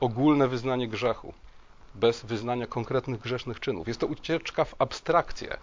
ogólne 0.00 0.48
wyznanie 0.48 0.88
grzechu, 0.88 1.34
bez 1.94 2.24
wyznania 2.24 2.66
konkretnych 2.66 3.20
grzesznych 3.20 3.60
czynów. 3.60 3.88
Jest 3.88 4.00
to 4.00 4.06
ucieczka 4.06 4.64
w 4.64 4.74
abstrakcję. 4.78 5.56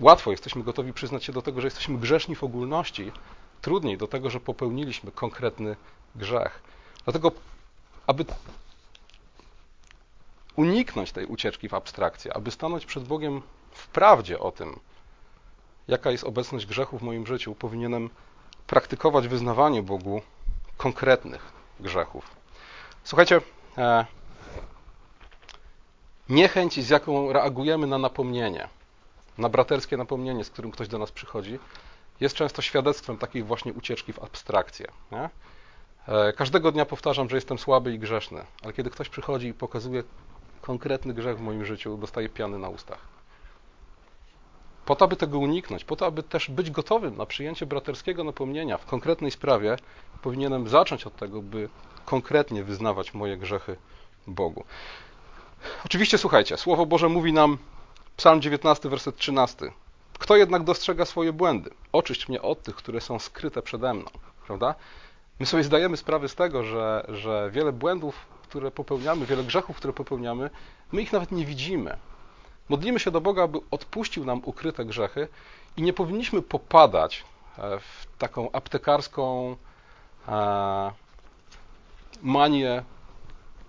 Łatwo 0.00 0.30
jesteśmy 0.30 0.62
gotowi 0.62 0.92
przyznać 0.92 1.24
się 1.24 1.32
do 1.32 1.42
tego, 1.42 1.60
że 1.60 1.66
jesteśmy 1.66 1.98
grzeszni 1.98 2.36
w 2.36 2.44
ogólności, 2.44 3.12
trudniej 3.60 3.98
do 3.98 4.06
tego, 4.06 4.30
że 4.30 4.40
popełniliśmy 4.40 5.12
konkretny 5.12 5.76
grzech. 6.16 6.62
Dlatego, 7.04 7.32
aby 8.06 8.24
uniknąć 10.56 11.12
tej 11.12 11.26
ucieczki 11.26 11.68
w 11.68 11.74
abstrakcję, 11.74 12.36
aby 12.36 12.50
stanąć 12.50 12.86
przed 12.86 13.04
Bogiem 13.04 13.42
w 13.70 13.88
prawdzie 13.88 14.38
o 14.38 14.52
tym, 14.52 14.80
jaka 15.88 16.10
jest 16.10 16.24
obecność 16.24 16.66
grzechu 16.66 16.98
w 16.98 17.02
moim 17.02 17.26
życiu, 17.26 17.54
powinienem 17.54 18.10
praktykować 18.66 19.28
wyznawanie 19.28 19.82
Bogu 19.82 20.22
konkretnych 20.76 21.52
grzechów. 21.80 22.30
Słuchajcie, 23.04 23.40
e, 23.78 24.06
niechęć, 26.28 26.84
z 26.84 26.88
jaką 26.88 27.32
reagujemy 27.32 27.86
na 27.86 27.98
napomnienie, 27.98 28.68
na 29.38 29.48
braterskie 29.48 29.96
napomnienie, 29.96 30.44
z 30.44 30.50
którym 30.50 30.70
ktoś 30.70 30.88
do 30.88 30.98
nas 30.98 31.12
przychodzi, 31.12 31.58
jest 32.20 32.34
często 32.34 32.62
świadectwem 32.62 33.18
takiej 33.18 33.42
właśnie 33.42 33.72
ucieczki 33.72 34.12
w 34.12 34.18
abstrakcję. 34.18 34.86
Nie? 35.12 35.30
E, 36.08 36.32
każdego 36.32 36.72
dnia 36.72 36.84
powtarzam, 36.84 37.28
że 37.28 37.36
jestem 37.36 37.58
słaby 37.58 37.94
i 37.94 37.98
grzeszny, 37.98 38.44
ale 38.62 38.72
kiedy 38.72 38.90
ktoś 38.90 39.08
przychodzi 39.08 39.48
i 39.48 39.54
pokazuje 39.54 40.04
konkretny 40.62 41.14
grzech 41.14 41.38
w 41.38 41.40
moim 41.40 41.64
życiu, 41.64 41.96
dostaję 41.96 42.28
piany 42.28 42.58
na 42.58 42.68
ustach. 42.68 42.98
Po 44.84 44.96
to, 44.96 45.04
aby 45.04 45.16
tego 45.16 45.38
uniknąć, 45.38 45.84
po 45.84 45.96
to, 45.96 46.06
aby 46.06 46.22
też 46.22 46.50
być 46.50 46.70
gotowym 46.70 47.16
na 47.16 47.26
przyjęcie 47.26 47.66
braterskiego 47.66 48.24
napomnienia 48.24 48.78
w 48.78 48.86
konkretnej 48.86 49.30
sprawie, 49.30 49.76
powinienem 50.22 50.68
zacząć 50.68 51.06
od 51.06 51.16
tego, 51.16 51.42
by 51.42 51.68
konkretnie 52.04 52.64
wyznawać 52.64 53.14
moje 53.14 53.36
grzechy 53.36 53.76
Bogu. 54.26 54.64
Oczywiście, 55.84 56.18
słuchajcie, 56.18 56.56
Słowo 56.56 56.86
Boże 56.86 57.08
mówi 57.08 57.32
nam, 57.32 57.58
Psalm 58.16 58.40
19, 58.40 58.88
werset 58.88 59.16
13. 59.16 59.72
Kto 60.18 60.36
jednak 60.36 60.64
dostrzega 60.64 61.04
swoje 61.04 61.32
błędy? 61.32 61.70
Oczyść 61.92 62.28
mnie 62.28 62.42
od 62.42 62.62
tych, 62.62 62.74
które 62.74 63.00
są 63.00 63.18
skryte 63.18 63.62
przede 63.62 63.94
mną. 63.94 64.10
Prawda? 64.46 64.74
My 65.40 65.46
sobie 65.46 65.64
zdajemy 65.64 65.96
sprawę 65.96 66.28
z 66.28 66.34
tego, 66.34 66.64
że, 66.64 67.06
że 67.08 67.50
wiele 67.52 67.72
błędów, 67.72 68.26
które 68.52 68.70
popełniamy, 68.70 69.26
wiele 69.26 69.44
grzechów, 69.44 69.76
które 69.76 69.92
popełniamy, 69.92 70.50
my 70.92 71.02
ich 71.02 71.12
nawet 71.12 71.32
nie 71.32 71.46
widzimy. 71.46 71.96
Modlimy 72.68 73.00
się 73.00 73.10
do 73.10 73.20
Boga, 73.20 73.42
aby 73.42 73.58
odpuścił 73.70 74.24
nam 74.24 74.40
ukryte 74.44 74.84
grzechy 74.84 75.28
i 75.76 75.82
nie 75.82 75.92
powinniśmy 75.92 76.42
popadać 76.42 77.24
e, 77.58 77.78
w 77.78 78.06
taką 78.18 78.52
aptekarską 78.52 79.56
e, 80.28 80.92
manię 82.22 82.82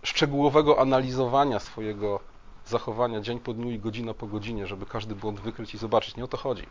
szczegółowego 0.04 0.80
analizowania 0.80 1.60
swojego 1.60 2.20
zachowania 2.66 3.22
dzień 3.22 3.40
po 3.40 3.54
dniu 3.54 3.72
i 3.72 3.80
godzina 3.80 4.14
po 4.14 4.28
godzinie, 4.28 4.68
żeby 4.68 4.86
każdy 4.86 5.16
błąd 5.16 5.40
wykryć 5.40 5.74
i 5.74 5.78
zobaczyć. 5.78 6.16
Nie 6.16 6.24
o 6.24 6.28
to 6.28 6.38
chodzi. 6.38 6.66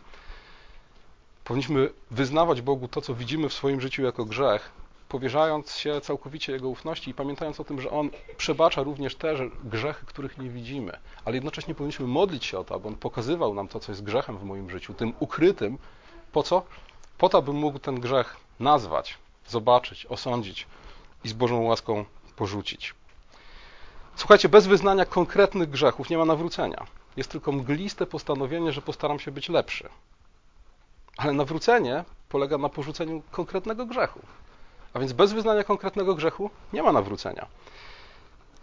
Powinniśmy 1.45 1.91
wyznawać 2.11 2.63
Bogu 2.63 2.89
to, 2.89 3.01
co 3.01 3.15
widzimy 3.15 3.49
w 3.49 3.53
swoim 3.53 3.81
życiu 3.81 4.03
jako 4.03 4.25
grzech, 4.25 4.82
powierzając 5.13 5.77
się 5.77 6.01
całkowicie 6.01 6.53
Jego 6.53 6.69
ufności 6.69 7.11
i 7.11 7.15
pamiętając 7.15 7.61
o 7.61 7.65
tym, 7.65 7.81
że 7.81 7.91
On 7.91 8.11
przebacza 8.37 8.83
również 8.83 9.15
te 9.15 9.35
grzechy, 9.65 10.07
których 10.07 10.39
nie 10.39 10.51
widzimy. 10.51 10.99
Ale 11.25 11.35
jednocześnie 11.35 11.75
powinniśmy 11.75 12.07
modlić 12.07 12.45
się 12.45 12.59
o 12.59 12.65
to, 12.65 12.75
aby 12.75 12.89
On 12.89 12.97
pokazywał 12.97 13.55
nam 13.55 13.69
to, 13.69 13.81
co 13.81 13.93
jest 13.93 14.03
grzechem 14.05 14.39
w 14.39 14.45
moim 14.45 14.71
życiu, 14.71 14.95
tym 14.95 15.13
ukrytym. 15.21 15.79
Po 16.33 16.43
co? 16.43 16.63
Po 17.19 17.29
to, 17.29 17.39
abym 17.39 17.57
mógł 17.57 17.79
ten 17.79 18.01
grzech 18.01 18.37
nazwać, 18.61 19.19
zobaczyć, 19.49 20.07
osądzić 20.07 20.67
i 21.25 21.29
z 21.29 21.33
Bożą 21.33 21.63
łaską 21.63 22.05
porzucić. 22.37 22.95
Słuchajcie, 24.17 24.49
bez 24.49 24.67
wyznania 24.67 25.05
konkretnych 25.05 25.71
grzechów 25.71 26.11
nie 26.11 26.19
ma 26.19 26.25
nawrócenia. 26.25 26.87
Jest 27.17 27.31
tylko 27.31 27.53
mgliste 27.53 28.07
postanowienie, 28.07 28.73
że 28.73 28.83
postaram 28.83 29.19
się 29.19 29.31
być 29.31 29.49
lepszy. 29.49 29.89
Ale 31.17 31.33
nawrócenie 31.33 32.05
polega 32.29 32.59
na 32.59 32.69
porzuceniu 32.69 33.23
konkretnego 33.31 33.87
grzechu. 33.87 34.21
A 34.95 34.99
więc 34.99 35.13
bez 35.13 35.33
wyznania 35.33 35.65
konkretnego 35.65 36.15
grzechu 36.15 36.51
nie 36.73 36.83
ma 36.83 36.93
nawrócenia. 36.93 37.47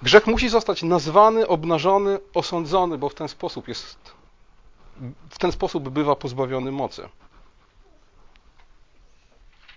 Grzech 0.01 0.27
musi 0.27 0.49
zostać 0.49 0.83
nazwany, 0.83 1.47
obnażony, 1.47 2.19
osądzony, 2.33 2.97
bo 2.97 3.09
w 3.09 3.15
ten 3.15 3.27
sposób 3.27 3.67
jest 3.67 4.19
w 5.29 5.39
ten 5.39 5.51
sposób 5.51 5.89
bywa 5.89 6.15
pozbawiony 6.15 6.71
mocy. 6.71 7.09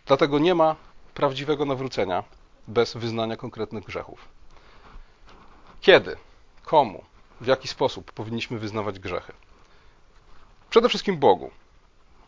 Dlatego 0.06 0.38
nie 0.38 0.54
ma 0.54 0.76
prawdziwego 1.14 1.64
nawrócenia 1.64 2.24
bez 2.68 2.94
wyznania 2.94 3.36
konkretnych 3.36 3.84
grzechów. 3.84 4.28
Kiedy, 5.80 6.16
komu, 6.64 7.04
w 7.40 7.46
jaki 7.46 7.68
sposób 7.68 8.12
powinniśmy 8.12 8.58
wyznawać 8.58 8.98
grzechy? 8.98 9.32
Przede 10.70 10.88
wszystkim 10.88 11.16
Bogu. 11.18 11.50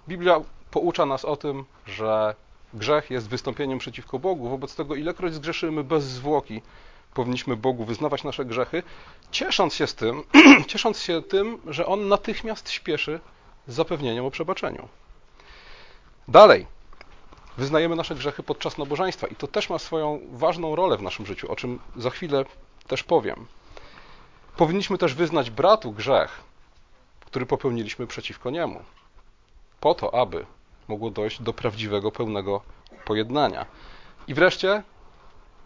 Biblia 0.08 0.40
poucza 0.70 1.06
nas 1.06 1.24
o 1.24 1.36
tym, 1.36 1.64
że 1.86 2.34
grzech 2.74 3.10
jest 3.10 3.28
wystąpieniem 3.28 3.78
przeciwko 3.78 4.18
Bogu, 4.18 4.48
wobec 4.48 4.74
tego 4.74 4.94
ilekroć 4.94 5.34
zgrzeszymy 5.34 5.84
bez 5.84 6.04
zwłoki, 6.04 6.62
powinniśmy 7.14 7.56
Bogu 7.56 7.84
wyznawać 7.84 8.24
nasze 8.24 8.44
grzechy, 8.44 8.82
ciesząc 9.30 9.74
się 9.74 9.86
z 9.86 9.94
tym, 9.94 10.22
ciesząc 10.68 11.02
się 11.02 11.22
tym, 11.22 11.58
że 11.66 11.86
On 11.86 12.08
natychmiast 12.08 12.70
śpieszy 12.70 13.20
z 13.66 13.74
zapewnieniem 13.74 14.24
o 14.24 14.30
przebaczeniu. 14.30 14.88
Dalej, 16.28 16.66
wyznajemy 17.56 17.96
nasze 17.96 18.14
grzechy 18.14 18.42
podczas 18.42 18.78
nabożeństwa 18.78 19.26
i 19.26 19.36
to 19.36 19.46
też 19.46 19.70
ma 19.70 19.78
swoją 19.78 20.20
ważną 20.32 20.76
rolę 20.76 20.96
w 20.96 21.02
naszym 21.02 21.26
życiu, 21.26 21.52
o 21.52 21.56
czym 21.56 21.78
za 21.96 22.10
chwilę 22.10 22.44
też 22.86 23.02
powiem. 23.02 23.46
Powinniśmy 24.56 24.98
też 24.98 25.14
wyznać 25.14 25.50
bratu 25.50 25.92
grzech, 25.92 26.40
który 27.20 27.46
popełniliśmy 27.46 28.06
przeciwko 28.06 28.50
niemu, 28.50 28.82
po 29.80 29.94
to, 29.94 30.14
aby 30.14 30.46
mogło 30.88 31.10
dojść 31.10 31.42
do 31.42 31.52
prawdziwego, 31.52 32.10
pełnego 32.10 32.60
pojednania. 33.04 33.66
I 34.28 34.34
wreszcie 34.34 34.82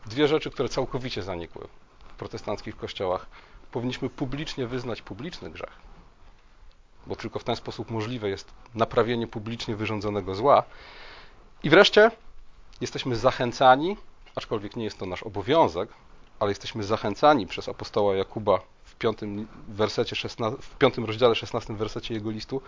dwie 0.06 0.28
rzeczy, 0.28 0.50
które 0.50 0.68
całkowicie 0.68 1.22
zanikły 1.22 1.68
w 2.08 2.14
protestanckich 2.14 2.76
kościołach. 2.76 3.26
Powinniśmy 3.72 4.10
publicznie 4.10 4.66
wyznać 4.66 5.02
publiczny 5.02 5.50
grzech, 5.50 5.72
bo 7.06 7.16
tylko 7.16 7.38
w 7.38 7.44
ten 7.44 7.56
sposób 7.56 7.90
możliwe 7.90 8.28
jest 8.28 8.52
naprawienie 8.74 9.26
publicznie 9.26 9.76
wyrządzonego 9.76 10.34
zła. 10.34 10.62
I 11.62 11.70
wreszcie 11.70 12.10
jesteśmy 12.80 13.16
zachęcani, 13.16 13.96
aczkolwiek 14.34 14.76
nie 14.76 14.84
jest 14.84 14.98
to 14.98 15.06
nasz 15.06 15.22
obowiązek, 15.22 15.88
ale 16.40 16.50
jesteśmy 16.50 16.82
zachęcani 16.84 17.46
przez 17.46 17.68
apostoła 17.68 18.16
Jakuba 18.16 18.60
w 18.84 18.94
piątym, 18.94 19.48
wersecie 19.68 20.16
16, 20.16 20.62
w 20.62 20.76
piątym 20.76 21.04
rozdziale, 21.04 21.34
16 21.34 21.74
wersecie 21.74 22.14
jego 22.14 22.30
listu, 22.30 22.62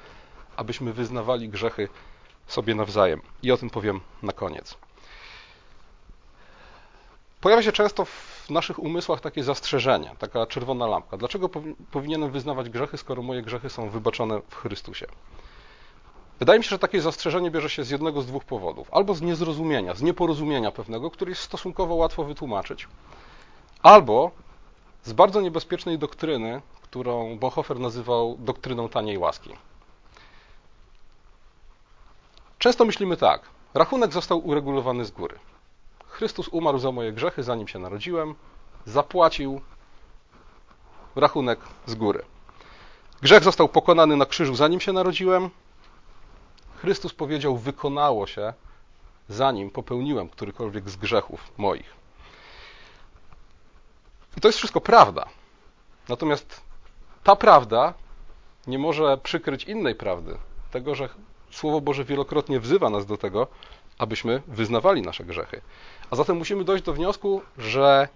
abyśmy 0.57 0.92
wyznawali 0.92 1.49
grzechy 1.49 1.88
sobie 2.47 2.75
nawzajem. 2.75 3.21
I 3.43 3.53
o 3.53 3.57
tym 3.57 3.71
powiem 3.71 4.01
na 4.23 4.33
koniec. 4.33 4.77
Pojawia 7.41 7.63
się 7.63 7.73
często 7.73 8.05
w 8.05 8.51
naszych 8.51 8.79
umysłach 8.79 9.21
takie 9.21 9.45
zastrzeżenie, 9.45 10.15
taka 10.19 10.47
czerwona 10.47 10.87
lampka. 10.87 11.17
Dlaczego 11.17 11.49
powinienem 11.91 12.31
wyznawać 12.31 12.71
grzechy, 12.71 12.99
skoro 12.99 13.23
moje 13.23 13.43
grzechy 13.43 13.71
są 13.71 13.91
wybaczone 13.91 14.41
w 14.49 14.55
Chrystusie? 14.57 15.07
Wydaje 16.39 16.59
mi 16.59 16.65
się, 16.65 16.71
że 16.71 16.79
takie 16.79 17.01
zastrzeżenie 17.01 17.51
bierze 17.51 17.71
się 17.71 17.85
z 17.85 17.91
jednego 17.91 18.23
z 18.23 18.27
dwóch 18.27 18.45
powodów. 18.45 18.89
Albo 18.93 19.15
z 19.15 19.23
niezrozumienia, 19.23 19.95
z 19.95 20.03
nieporozumienia 20.03 20.71
pewnego, 20.71 21.11
który 21.11 21.31
jest 21.31 21.43
stosunkowo 21.43 21.95
łatwo 21.95 22.25
wytłumaczyć, 22.25 22.89
albo 23.83 24.31
z 25.03 25.13
bardzo 25.13 25.41
niebezpiecznej 25.41 25.99
doktryny, 25.99 26.63
którą 26.83 27.39
Bonhoeffer 27.39 27.81
nazywał 27.81 28.37
doktryną 28.39 28.89
taniej 28.89 29.19
łaski. 29.19 29.51
Często 32.61 32.85
myślimy 32.85 33.17
tak: 33.17 33.43
rachunek 33.75 34.12
został 34.12 34.47
uregulowany 34.47 35.05
z 35.05 35.11
góry. 35.11 35.38
Chrystus 36.09 36.49
umarł 36.49 36.79
za 36.79 36.93
moje 36.93 37.12
grzechy, 37.12 37.43
zanim 37.43 37.69
się 37.69 37.79
narodziłem, 37.79 38.35
zapłacił 38.87 39.61
rachunek 41.17 41.61
z 41.87 41.95
góry. 41.95 42.25
Grzech 43.23 43.45
został 43.45 43.69
pokonany 43.69 44.17
na 44.17 44.26
krzyżu, 44.26 44.55
zanim 44.55 44.81
się 44.81 44.93
narodziłem. 44.93 45.50
Chrystus 46.76 47.14
powiedział: 47.14 47.57
Wykonało 47.57 48.26
się, 48.26 48.52
zanim 49.29 49.71
popełniłem 49.71 50.29
którykolwiek 50.29 50.90
z 50.90 50.97
grzechów 50.97 51.52
moich. 51.57 51.95
I 54.37 54.40
to 54.40 54.49
jest 54.49 54.59
wszystko 54.59 54.81
prawda. 54.81 55.26
Natomiast 56.09 56.61
ta 57.25 57.37
prawda 57.37 57.95
nie 58.67 58.79
może 58.79 59.19
przykryć 59.19 59.64
innej 59.64 59.95
prawdy, 59.95 60.38
tego, 60.71 60.95
że 60.95 61.09
Słowo 61.50 61.80
Boże 61.80 62.04
wielokrotnie 62.04 62.61
wzywa 62.61 62.90
nas 62.90 63.07
do 63.07 63.16
tego, 63.16 63.47
abyśmy 63.99 64.42
wyznawali 64.47 65.02
nasze 65.02 65.25
grzechy. 65.25 65.61
A 66.11 66.16
zatem 66.16 66.37
musimy 66.37 66.64
dojść 66.64 66.85
do 66.85 66.92
wniosku, 66.92 67.42
że 67.59 68.09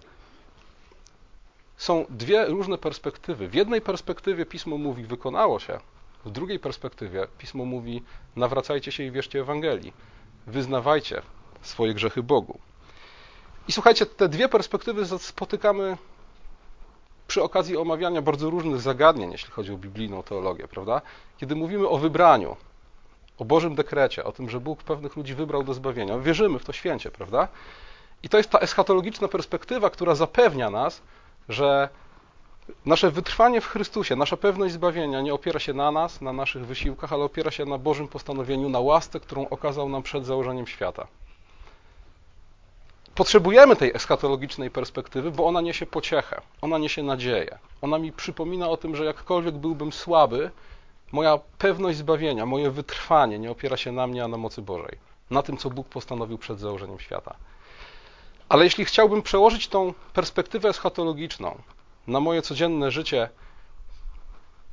są 1.77 2.05
dwie 2.09 2.45
różne 2.45 2.77
perspektywy. 2.77 3.47
W 3.47 3.53
jednej 3.53 3.81
perspektywie 3.81 4.45
pismo 4.45 4.77
mówi 4.77 5.03
wykonało 5.03 5.59
się, 5.59 5.79
w 6.25 6.31
drugiej 6.31 6.59
perspektywie 6.59 7.27
pismo 7.37 7.65
mówi 7.65 8.03
nawracajcie 8.35 8.91
się 8.91 9.03
i 9.03 9.11
wierzcie 9.11 9.39
Ewangelii. 9.39 9.93
Wyznawajcie 10.47 11.21
swoje 11.61 11.93
grzechy 11.93 12.23
Bogu. 12.23 12.59
I 13.67 13.71
słuchajcie, 13.71 14.05
te 14.05 14.29
dwie 14.29 14.49
perspektywy 14.49 15.19
spotykamy 15.19 15.97
przy 17.27 17.43
okazji 17.43 17.77
omawiania 17.77 18.21
bardzo 18.21 18.49
różnych 18.49 18.81
zagadnień, 18.81 19.31
jeśli 19.31 19.51
chodzi 19.51 19.73
o 19.73 19.77
biblijną 19.77 20.23
teologię, 20.23 20.67
prawda? 20.67 21.01
Kiedy 21.37 21.55
mówimy 21.55 21.87
o 21.87 21.97
wybraniu, 21.97 22.55
o 23.37 23.45
Bożym 23.45 23.75
dekrecie, 23.75 24.23
o 24.23 24.31
tym, 24.31 24.49
że 24.49 24.59
Bóg 24.59 24.83
pewnych 24.83 25.15
ludzi 25.15 25.35
wybrał 25.35 25.63
do 25.63 25.73
zbawienia. 25.73 26.19
Wierzymy 26.19 26.59
w 26.59 26.65
to 26.65 26.73
święcie, 26.73 27.11
prawda? 27.11 27.47
I 28.23 28.29
to 28.29 28.37
jest 28.37 28.49
ta 28.49 28.59
eschatologiczna 28.59 29.27
perspektywa, 29.27 29.89
która 29.89 30.15
zapewnia 30.15 30.69
nas, 30.69 31.01
że 31.49 31.89
nasze 32.85 33.11
wytrwanie 33.11 33.61
w 33.61 33.67
Chrystusie, 33.67 34.15
nasza 34.15 34.37
pewność 34.37 34.73
zbawienia 34.73 35.21
nie 35.21 35.33
opiera 35.33 35.59
się 35.59 35.73
na 35.73 35.91
nas, 35.91 36.21
na 36.21 36.33
naszych 36.33 36.65
wysiłkach, 36.65 37.13
ale 37.13 37.23
opiera 37.23 37.51
się 37.51 37.65
na 37.65 37.77
Bożym 37.77 38.07
postanowieniu, 38.07 38.69
na 38.69 38.79
łasce, 38.79 39.19
którą 39.19 39.49
okazał 39.49 39.89
nam 39.89 40.03
przed 40.03 40.25
założeniem 40.25 40.67
świata. 40.67 41.07
Potrzebujemy 43.15 43.75
tej 43.75 43.91
eschatologicznej 43.93 44.71
perspektywy, 44.71 45.31
bo 45.31 45.45
ona 45.45 45.61
niesie 45.61 45.85
pociechę, 45.85 46.41
ona 46.61 46.77
niesie 46.77 47.03
nadzieję. 47.03 47.57
Ona 47.81 47.99
mi 47.99 48.11
przypomina 48.11 48.69
o 48.69 48.77
tym, 48.77 48.95
że 48.95 49.05
jakkolwiek 49.05 49.55
byłbym 49.55 49.93
słaby, 49.93 50.51
Moja 51.11 51.39
pewność 51.57 51.97
zbawienia, 51.97 52.45
moje 52.45 52.71
wytrwanie 52.71 53.39
nie 53.39 53.51
opiera 53.51 53.77
się 53.77 53.91
na 53.91 54.07
mnie, 54.07 54.23
a 54.23 54.27
na 54.27 54.37
mocy 54.37 54.61
Bożej. 54.61 54.97
Na 55.29 55.41
tym, 55.41 55.57
co 55.57 55.69
Bóg 55.69 55.87
postanowił 55.87 56.37
przed 56.37 56.59
założeniem 56.59 56.99
świata. 56.99 57.35
Ale 58.49 58.63
jeśli 58.63 58.85
chciałbym 58.85 59.21
przełożyć 59.21 59.67
tą 59.67 59.93
perspektywę 60.13 60.69
eschatologiczną 60.69 61.61
na 62.07 62.19
moje 62.19 62.41
codzienne 62.41 62.91
życie, 62.91 63.29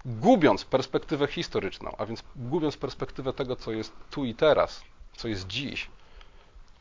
gubiąc 0.05 0.65
perspektywę 0.65 1.27
historyczną, 1.27 1.95
a 1.99 2.07
więc 2.07 2.23
gubiąc 2.37 2.77
perspektywę 2.77 3.33
tego, 3.33 3.57
co 3.57 3.73
jest 3.73 3.93
tu 4.11 4.25
i 4.25 4.35
teraz, 4.35 4.83
co 5.17 5.29
jest 5.29 5.47
dziś, 5.47 5.91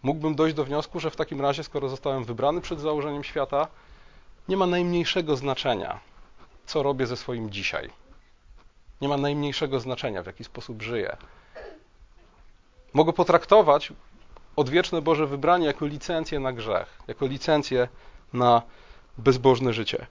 mógłbym 0.04 0.36
dojść 0.36 0.56
do 0.56 0.66
wniosku, 0.66 1.00
że 1.00 1.12
w 1.12 1.16
takim 1.16 1.42
razie, 1.42 1.64
skoro 1.64 1.90
zostałem 1.90 2.24
wybrany 2.24 2.62
przed 2.62 2.80
założeniem 2.80 3.24
świata, 3.24 3.68
nie 4.48 4.58
ma 4.58 4.66
najmniejszego 4.66 5.36
znaczenia, 5.36 6.00
co 6.66 6.84
robię 6.84 7.08
ze 7.08 7.18
swoim 7.18 7.50
dzisiaj 7.50 8.01
nie 9.02 9.08
ma 9.08 9.18
najmniejszego 9.18 9.80
znaczenia, 9.80 10.24
w 10.24 10.26
jaki 10.26 10.44
sposób 10.44 10.82
żyję. 10.82 11.18
Mogę 12.94 13.14
potraktować 13.14 13.94
odwieczne 14.56 15.02
Boże 15.02 15.28
wybranie 15.28 15.66
jako 15.66 15.86
licencję 15.86 16.40
na 16.40 16.54
grzech, 16.54 17.00
jako 17.08 17.28
licencję 17.28 17.88
na 18.34 18.62
bezbożne 19.18 19.74
życie. 19.74 20.08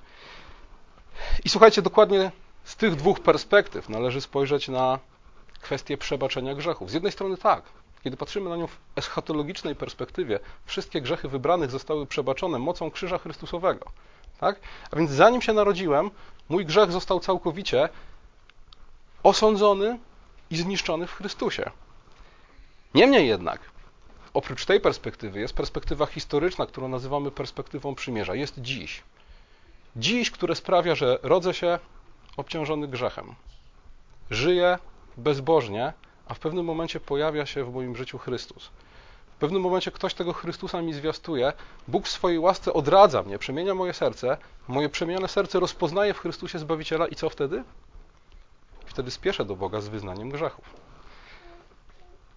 I 1.44 1.48
słuchajcie, 1.48 1.82
dokładnie 1.82 2.30
z 2.64 2.76
tych 2.76 2.96
dwóch 2.96 3.20
perspektyw 3.20 3.88
należy 3.88 4.20
spojrzeć 4.20 4.68
na 4.68 4.98
kwestię 5.60 5.98
przebaczenia 5.98 6.54
grzechów. 6.54 6.90
Z 6.90 6.94
jednej 6.94 7.12
strony 7.12 7.36
tak, 7.36 7.62
kiedy 8.04 8.16
patrzymy 8.16 8.50
na 8.50 8.56
nią 8.56 8.66
w 8.66 8.78
eschatologicznej 8.96 9.76
perspektywie, 9.76 10.40
wszystkie 10.64 11.00
grzechy 11.00 11.28
wybranych 11.28 11.70
zostały 11.70 12.06
przebaczone 12.06 12.58
mocą 12.58 12.90
krzyża 12.90 13.18
Chrystusowego. 13.18 13.86
Tak? 14.40 14.60
A 14.90 14.96
więc 14.96 15.10
zanim 15.10 15.42
się 15.42 15.52
narodziłem, 15.52 16.10
mój 16.48 16.66
grzech 16.66 16.92
został 16.92 17.20
całkowicie 17.20 17.88
osądzony 19.22 19.98
i 20.50 20.56
zniszczony 20.56 21.06
w 21.06 21.12
Chrystusie. 21.12 21.70
Niemniej 22.94 23.28
jednak, 23.28 23.60
oprócz 24.34 24.64
tej 24.64 24.80
perspektywy 24.80 25.40
jest 25.40 25.54
perspektywa 25.54 26.06
historyczna, 26.06 26.66
którą 26.66 26.88
nazywamy 26.88 27.30
perspektywą 27.30 27.94
przymierza. 27.94 28.34
Jest 28.34 28.58
dziś. 28.58 29.02
Dziś, 29.96 30.30
które 30.30 30.54
sprawia, 30.54 30.94
że 30.94 31.18
rodzę 31.22 31.54
się 31.54 31.78
obciążony 32.36 32.88
grzechem. 32.88 33.34
Żyję 34.30 34.78
bezbożnie, 35.16 35.92
a 36.26 36.34
w 36.34 36.38
pewnym 36.38 36.64
momencie 36.64 37.00
pojawia 37.00 37.46
się 37.46 37.64
w 37.64 37.74
moim 37.74 37.96
życiu 37.96 38.18
Chrystus. 38.18 38.70
W 39.36 39.38
pewnym 39.40 39.62
momencie 39.62 39.90
ktoś 39.90 40.14
tego 40.14 40.32
Chrystusa 40.32 40.82
mi 40.82 40.92
zwiastuje, 40.92 41.52
Bóg 41.88 42.06
w 42.06 42.10
swojej 42.10 42.38
łasce 42.38 42.72
odradza 42.72 43.22
mnie, 43.22 43.38
przemienia 43.38 43.74
moje 43.74 43.92
serce, 43.92 44.36
moje 44.68 44.88
przemienione 44.88 45.28
serce 45.28 45.60
rozpoznaje 45.60 46.14
w 46.14 46.18
Chrystusie 46.18 46.58
Zbawiciela 46.58 47.06
i 47.06 47.14
co 47.14 47.30
wtedy? 47.30 47.64
Wtedy 49.00 49.10
spieszę 49.10 49.44
do 49.44 49.56
Boga 49.56 49.80
z 49.80 49.88
wyznaniem 49.88 50.30
grzechów. 50.30 50.64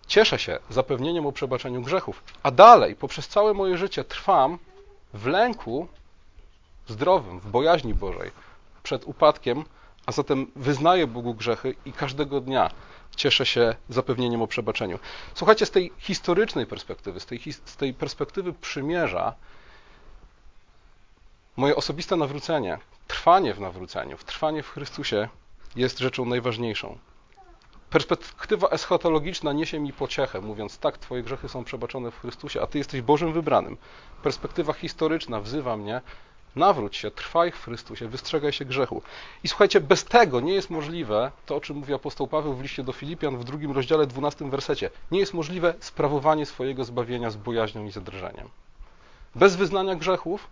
Cieszę 0.07 0.39
się 0.39 0.59
zapewnieniem 0.69 1.25
o 1.25 1.31
przebaczeniu 1.31 1.81
grzechów, 1.81 2.23
a 2.43 2.51
dalej, 2.51 2.95
poprzez 2.95 3.27
całe 3.27 3.53
moje 3.53 3.77
życie, 3.77 4.03
trwam 4.03 4.57
w 5.13 5.25
lęku 5.25 5.87
zdrowym, 6.87 7.39
w 7.39 7.47
bojaźni 7.47 7.93
Bożej 7.93 8.31
przed 8.83 9.07
upadkiem, 9.07 9.65
a 10.05 10.11
zatem 10.11 10.51
wyznaję 10.55 11.07
Bogu 11.07 11.33
grzechy 11.33 11.75
i 11.85 11.93
każdego 11.93 12.41
dnia 12.41 12.71
cieszę 13.15 13.45
się 13.45 13.75
zapewnieniem 13.89 14.41
o 14.41 14.47
przebaczeniu. 14.47 14.99
Słuchajcie, 15.33 15.65
z 15.65 15.71
tej 15.71 15.91
historycznej 15.97 16.65
perspektywy, 16.65 17.19
z 17.19 17.25
tej, 17.25 17.39
z 17.65 17.75
tej 17.75 17.93
perspektywy 17.93 18.53
przymierza, 18.53 19.33
moje 21.57 21.75
osobiste 21.75 22.15
nawrócenie, 22.15 22.77
trwanie 23.07 23.53
w 23.53 23.59
nawróceniu, 23.59 24.17
w 24.17 24.23
trwanie 24.23 24.63
w 24.63 24.69
Chrystusie 24.69 25.29
jest 25.75 25.99
rzeczą 25.99 26.25
najważniejszą. 26.25 26.97
Perspektywa 27.89 28.67
eschatologiczna 28.67 29.53
niesie 29.53 29.79
mi 29.79 29.93
pociechę, 29.93 30.41
mówiąc 30.41 30.77
tak, 30.77 30.97
Twoje 30.97 31.23
grzechy 31.23 31.49
są 31.49 31.63
przebaczone 31.63 32.11
w 32.11 32.19
Chrystusie, 32.19 32.61
a 32.61 32.67
Ty 32.67 32.77
jesteś 32.77 33.01
Bożym 33.01 33.33
wybranym. 33.33 33.77
Perspektywa 34.23 34.73
historyczna 34.73 35.39
wzywa 35.39 35.77
mnie, 35.77 36.01
nawróć 36.55 36.97
się, 36.97 37.11
trwaj 37.11 37.51
w 37.51 37.63
Chrystusie, 37.63 38.07
wystrzegaj 38.07 38.51
się 38.51 38.65
grzechu. 38.65 39.01
I 39.43 39.47
słuchajcie, 39.47 39.81
bez 39.81 40.05
tego 40.05 40.39
nie 40.39 40.53
jest 40.53 40.69
możliwe 40.69 41.31
to, 41.45 41.55
o 41.55 41.61
czym 41.61 41.77
mówi 41.77 41.93
apostoł 41.93 42.27
Paweł 42.27 42.53
w 42.53 42.61
liście 42.61 42.83
do 42.83 42.91
Filipian 42.91 43.37
w 43.37 43.43
drugim 43.43 43.71
rozdziale, 43.71 44.07
dwunastym 44.07 44.49
wersecie. 44.49 44.89
Nie 45.11 45.19
jest 45.19 45.33
możliwe 45.33 45.73
sprawowanie 45.79 46.45
swojego 46.45 46.83
zbawienia 46.83 47.29
z 47.29 47.35
bojaźnią 47.35 47.85
i 47.85 47.91
zadrżeniem. 47.91 48.49
Bez 49.35 49.55
wyznania 49.55 49.95
grzechów, 49.95 50.47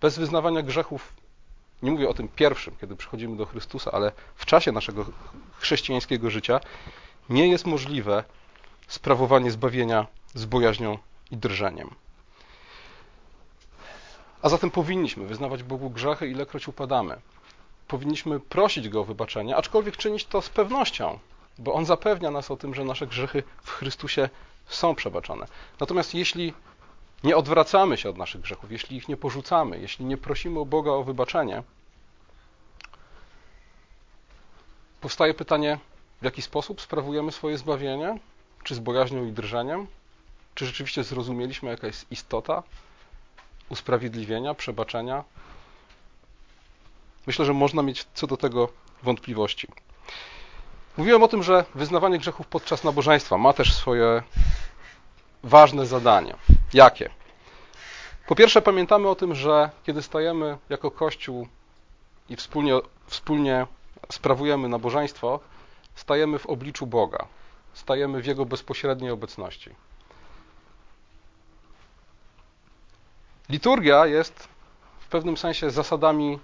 bez 0.00 0.18
wyznawania 0.18 0.62
grzechów 0.62 1.12
nie 1.82 1.90
mówię 1.90 2.08
o 2.08 2.14
tym 2.14 2.28
pierwszym, 2.28 2.76
kiedy 2.80 2.96
przychodzimy 2.96 3.36
do 3.36 3.46
Chrystusa, 3.46 3.92
ale 3.92 4.12
w 4.34 4.46
czasie 4.46 4.72
naszego 4.72 5.06
chrześcijańskiego 5.58 6.30
życia 6.30 6.60
nie 7.28 7.48
jest 7.48 7.66
możliwe 7.66 8.24
sprawowanie 8.88 9.50
zbawienia 9.50 10.06
z 10.34 10.44
bojaźnią 10.44 10.98
i 11.30 11.36
drżeniem. 11.36 11.94
A 14.42 14.48
zatem 14.48 14.70
powinniśmy 14.70 15.26
wyznawać 15.26 15.62
Bogu 15.62 15.90
grzechy, 15.90 16.28
ilekroć 16.28 16.68
upadamy. 16.68 17.20
Powinniśmy 17.88 18.40
prosić 18.40 18.88
Go 18.88 19.00
o 19.00 19.04
wybaczenie, 19.04 19.56
aczkolwiek 19.56 19.96
czynić 19.96 20.24
to 20.24 20.42
z 20.42 20.48
pewnością, 20.48 21.18
bo 21.58 21.74
On 21.74 21.84
zapewnia 21.84 22.30
nas 22.30 22.50
o 22.50 22.56
tym, 22.56 22.74
że 22.74 22.84
nasze 22.84 23.06
grzechy 23.06 23.42
w 23.62 23.70
Chrystusie 23.70 24.28
są 24.66 24.94
przebaczone. 24.94 25.46
Natomiast 25.80 26.14
jeśli 26.14 26.54
nie 27.24 27.36
odwracamy 27.36 27.96
się 27.96 28.10
od 28.10 28.18
naszych 28.18 28.40
grzechów, 28.40 28.72
jeśli 28.72 28.96
ich 28.96 29.08
nie 29.08 29.16
porzucamy, 29.16 29.78
jeśli 29.78 30.04
nie 30.04 30.16
prosimy 30.16 30.60
o 30.60 30.64
Boga 30.64 30.90
o 30.90 31.04
wybaczenie, 31.04 31.62
powstaje 35.00 35.34
pytanie, 35.34 35.78
w 36.20 36.24
jaki 36.24 36.42
sposób 36.42 36.80
sprawujemy 36.80 37.32
swoje 37.32 37.58
zbawienie? 37.58 38.18
Czy 38.64 38.74
z 38.74 38.78
bojaźnią 38.78 39.26
i 39.26 39.32
drżeniem? 39.32 39.86
Czy 40.54 40.66
rzeczywiście 40.66 41.04
zrozumieliśmy, 41.04 41.70
jaka 41.70 41.86
jest 41.86 42.12
istota 42.12 42.62
usprawiedliwienia, 43.68 44.54
przebaczenia? 44.54 45.24
Myślę, 47.26 47.44
że 47.44 47.52
można 47.52 47.82
mieć 47.82 48.06
co 48.14 48.26
do 48.26 48.36
tego 48.36 48.68
wątpliwości. 49.02 49.68
Mówiłem 50.96 51.22
o 51.22 51.28
tym, 51.28 51.42
że 51.42 51.64
wyznawanie 51.74 52.18
grzechów 52.18 52.46
podczas 52.46 52.84
nabożeństwa 52.84 53.38
ma 53.38 53.52
też 53.52 53.74
swoje 53.74 54.22
ważne 55.42 55.86
zadania. 55.86 56.36
Jakie? 56.74 57.10
Po 58.26 58.34
pierwsze, 58.34 58.62
pamiętamy 58.62 59.08
o 59.08 59.14
tym, 59.14 59.34
że 59.34 59.70
kiedy 59.84 60.02
stajemy 60.02 60.58
jako 60.68 60.90
Kościół 60.90 61.48
i 62.28 62.36
wspólnie, 62.36 62.74
wspólnie 63.06 63.66
sprawujemy 64.12 64.68
nabożeństwo, 64.68 65.40
stajemy 65.94 66.38
w 66.38 66.46
obliczu 66.46 66.86
Boga, 66.86 67.26
stajemy 67.72 68.22
w 68.22 68.26
Jego 68.26 68.44
bezpośredniej 68.44 69.10
obecności. 69.10 69.70
Liturgia 73.48 74.06
jest 74.06 74.48
w 75.00 75.08
pewnym 75.08 75.36
sensie 75.36 75.70
zasadami 75.70 76.38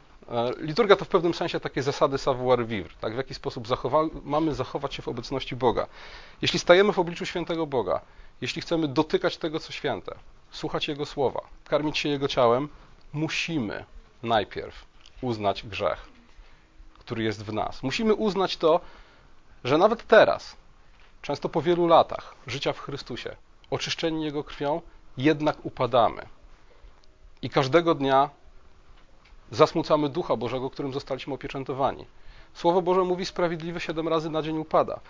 liturgia 0.58 0.96
to 0.96 1.04
w 1.04 1.08
pewnym 1.08 1.34
sensie 1.34 1.60
takie 1.60 1.82
zasady 1.82 2.18
savoir-vivre, 2.18 2.94
tak? 3.00 3.14
w 3.14 3.16
jaki 3.16 3.34
sposób 3.34 3.68
zachowa 3.68 4.02
mamy 4.24 4.54
zachować 4.54 4.94
się 4.94 5.02
w 5.02 5.08
obecności 5.08 5.56
Boga. 5.56 5.86
Jeśli 6.42 6.58
stajemy 6.58 6.92
w 6.92 6.98
obliczu 6.98 7.26
świętego 7.26 7.66
Boga, 7.66 8.00
jeśli 8.40 8.62
chcemy 8.62 8.88
dotykać 8.88 9.36
tego, 9.36 9.60
co 9.60 9.72
święte, 9.72 10.14
słuchać 10.50 10.88
Jego 10.88 11.06
słowa, 11.06 11.40
karmić 11.64 11.98
się 11.98 12.08
Jego 12.08 12.28
ciałem, 12.28 12.68
musimy 13.12 13.84
najpierw 14.22 14.84
uznać 15.20 15.62
grzech, 15.62 16.08
który 16.98 17.22
jest 17.22 17.44
w 17.44 17.52
nas. 17.52 17.82
Musimy 17.82 18.14
uznać 18.14 18.56
to, 18.56 18.80
że 19.64 19.78
nawet 19.78 20.06
teraz, 20.06 20.56
często 21.22 21.48
po 21.48 21.62
wielu 21.62 21.86
latach 21.86 22.34
życia 22.46 22.72
w 22.72 22.78
Chrystusie, 22.78 23.36
oczyszczeni 23.70 24.24
Jego 24.24 24.44
krwią, 24.44 24.80
jednak 25.16 25.56
upadamy. 25.66 26.22
I 27.42 27.50
każdego 27.50 27.94
dnia 27.94 28.30
zasmucamy 29.54 30.08
Ducha 30.08 30.36
Bożego, 30.36 30.70
którym 30.70 30.92
zostaliśmy 30.92 31.34
opieczętowani. 31.34 32.06
Słowo 32.54 32.82
Boże 32.82 33.02
mówi, 33.02 33.26
sprawiedliwy 33.26 33.80
siedem 33.80 34.08
razy 34.08 34.30
na 34.30 34.42
dzień 34.42 34.58
upada. 34.58 35.00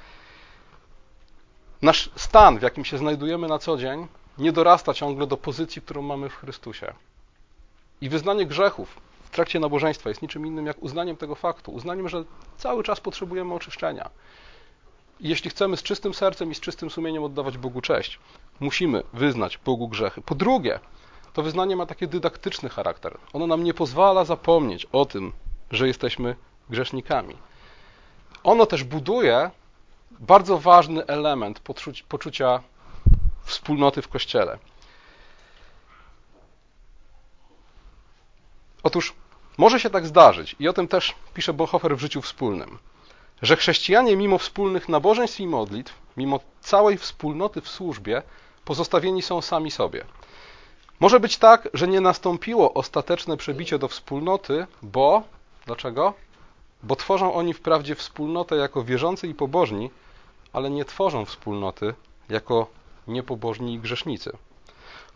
Nasz 1.82 2.10
stan, 2.16 2.58
w 2.58 2.62
jakim 2.62 2.84
się 2.84 2.98
znajdujemy 2.98 3.48
na 3.48 3.58
co 3.58 3.76
dzień, 3.76 4.06
nie 4.38 4.52
dorasta 4.52 4.94
ciągle 4.94 5.26
do 5.26 5.36
pozycji, 5.36 5.82
którą 5.82 6.02
mamy 6.02 6.28
w 6.28 6.34
Chrystusie. 6.34 6.94
I 8.00 8.08
wyznanie 8.08 8.46
grzechów 8.46 9.00
w 9.24 9.30
trakcie 9.30 9.60
nabożeństwa 9.60 10.08
jest 10.08 10.22
niczym 10.22 10.46
innym 10.46 10.66
jak 10.66 10.82
uznaniem 10.82 11.16
tego 11.16 11.34
faktu, 11.34 11.72
uznaniem, 11.72 12.08
że 12.08 12.24
cały 12.58 12.82
czas 12.82 13.00
potrzebujemy 13.00 13.54
oczyszczenia. 13.54 14.10
Jeśli 15.20 15.50
chcemy 15.50 15.76
z 15.76 15.82
czystym 15.82 16.14
sercem 16.14 16.50
i 16.50 16.54
z 16.54 16.60
czystym 16.60 16.90
sumieniem 16.90 17.24
oddawać 17.24 17.58
Bogu 17.58 17.80
cześć, 17.80 18.18
musimy 18.60 19.02
wyznać 19.12 19.58
Bogu 19.58 19.88
grzechy. 19.88 20.22
Po 20.22 20.34
drugie, 20.34 20.80
to 21.34 21.42
wyznanie 21.42 21.76
ma 21.76 21.86
taki 21.86 22.08
dydaktyczny 22.08 22.68
charakter. 22.68 23.18
Ono 23.32 23.46
nam 23.46 23.64
nie 23.64 23.74
pozwala 23.74 24.24
zapomnieć 24.24 24.86
o 24.92 25.04
tym, 25.04 25.32
że 25.70 25.86
jesteśmy 25.86 26.36
grzesznikami. 26.70 27.36
Ono 28.44 28.66
też 28.66 28.84
buduje 28.84 29.50
bardzo 30.10 30.58
ważny 30.58 31.06
element 31.06 31.60
poczucia 32.08 32.60
wspólnoty 33.44 34.02
w 34.02 34.08
Kościele. 34.08 34.58
Otóż 38.82 39.14
może 39.58 39.80
się 39.80 39.90
tak 39.90 40.06
zdarzyć, 40.06 40.56
i 40.58 40.68
o 40.68 40.72
tym 40.72 40.88
też 40.88 41.14
pisze 41.34 41.52
Bonhoeffer 41.52 41.96
w 41.96 42.00
życiu 42.00 42.22
wspólnym, 42.22 42.78
że 43.42 43.56
chrześcijanie 43.56 44.16
mimo 44.16 44.38
wspólnych 44.38 44.88
nabożeństw 44.88 45.40
i 45.40 45.46
modlitw, 45.46 45.94
mimo 46.16 46.40
całej 46.60 46.98
wspólnoty 46.98 47.60
w 47.60 47.68
służbie, 47.68 48.22
pozostawieni 48.64 49.22
są 49.22 49.42
sami 49.42 49.70
sobie. 49.70 50.04
Może 51.00 51.20
być 51.20 51.38
tak, 51.38 51.68
że 51.74 51.88
nie 51.88 52.00
nastąpiło 52.00 52.74
ostateczne 52.74 53.36
przebicie 53.36 53.78
do 53.78 53.88
wspólnoty, 53.88 54.66
bo 54.82 55.22
dlaczego? 55.66 56.14
Bo 56.82 56.96
tworzą 56.96 57.34
oni 57.34 57.54
wprawdzie 57.54 57.94
wspólnotę 57.94 58.56
jako 58.56 58.84
wierzący 58.84 59.28
i 59.28 59.34
pobożni, 59.34 59.90
ale 60.52 60.70
nie 60.70 60.84
tworzą 60.84 61.24
wspólnoty 61.24 61.94
jako 62.28 62.66
niepobożni 63.08 63.74
i 63.74 63.78
grzesznicy. 63.78 64.36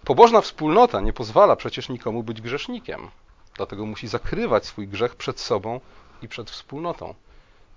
Pobożna 0.04 0.40
wspólnota 0.40 1.00
nie 1.00 1.12
pozwala 1.12 1.56
przecież 1.56 1.88
nikomu 1.88 2.22
być 2.22 2.40
grzesznikiem, 2.40 3.08
dlatego 3.56 3.86
musi 3.86 4.08
zakrywać 4.08 4.66
swój 4.66 4.88
grzech 4.88 5.16
przed 5.16 5.40
sobą 5.40 5.80
i 6.22 6.28
przed 6.28 6.50
wspólnotą. 6.50 7.14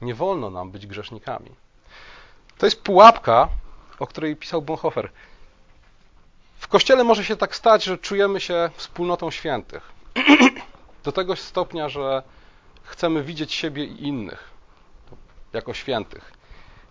Nie 0.01 0.15
wolno 0.15 0.49
nam 0.49 0.71
być 0.71 0.87
grzesznikami. 0.87 1.49
To 2.57 2.65
jest 2.65 2.81
pułapka, 2.81 3.47
o 3.99 4.07
której 4.07 4.35
pisał 4.35 4.61
Bonhoeffer. 4.61 5.11
Kościele 6.71 7.03
może 7.03 7.23
się 7.25 7.35
tak 7.35 7.55
stać, 7.55 7.83
że 7.83 7.97
czujemy 7.97 8.39
się 8.39 8.69
wspólnotą 8.75 9.31
świętych. 9.31 9.91
Do 11.03 11.11
tego 11.11 11.35
stopnia, 11.35 11.89
że 11.89 12.23
chcemy 12.83 13.23
widzieć 13.23 13.53
siebie 13.53 13.85
i 13.85 14.07
innych 14.07 14.49
jako 15.53 15.73
świętych. 15.73 16.33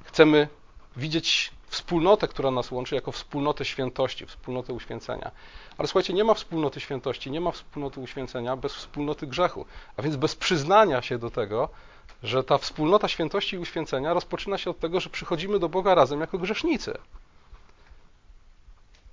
Chcemy 0.05 0.49
widzieć 0.97 1.51
wspólnotę, 1.67 2.29
która 2.29 2.51
nas 2.51 2.71
łączy, 2.71 2.95
jako 2.95 3.13
wspólnotę 3.13 3.65
świętości, 3.65 4.27
wspólnotę 4.27 4.73
uświęcenia. 4.73 5.31
Ale 5.79 5.89
słuchajcie, 5.89 6.13
nie 6.13 6.25
ma 6.25 6.35
wspólnoty 6.35 6.81
świętości, 6.81 7.31
nie 7.31 7.41
ma 7.41 7.51
wspólnoty 7.51 8.01
uświęcenia 8.01 8.57
bez 8.57 8.75
wspólnoty 8.75 9.27
grzechu, 9.27 9.67
a 9.97 10.03
więc 10.03 10.17
bez 10.17 10.37
przyznania 10.37 11.03
się 11.03 11.19
do 11.19 11.31
tego, 11.31 11.69
że 12.23 12.45
ta 12.45 12.59
wspólnota 12.59 13.09
świętości 13.09 13.57
i 13.57 13.59
uświęcenia 13.59 14.15
rozpoczyna 14.15 14.59
się 14.59 14.71
od 14.71 14.79
tego, 14.79 15.01
że 15.01 15.11
przychodzimy 15.11 15.59
do 15.59 15.69
Boga 15.69 15.95
razem 15.95 16.21
jako 16.21 16.39
grzesznicy. 16.39 16.99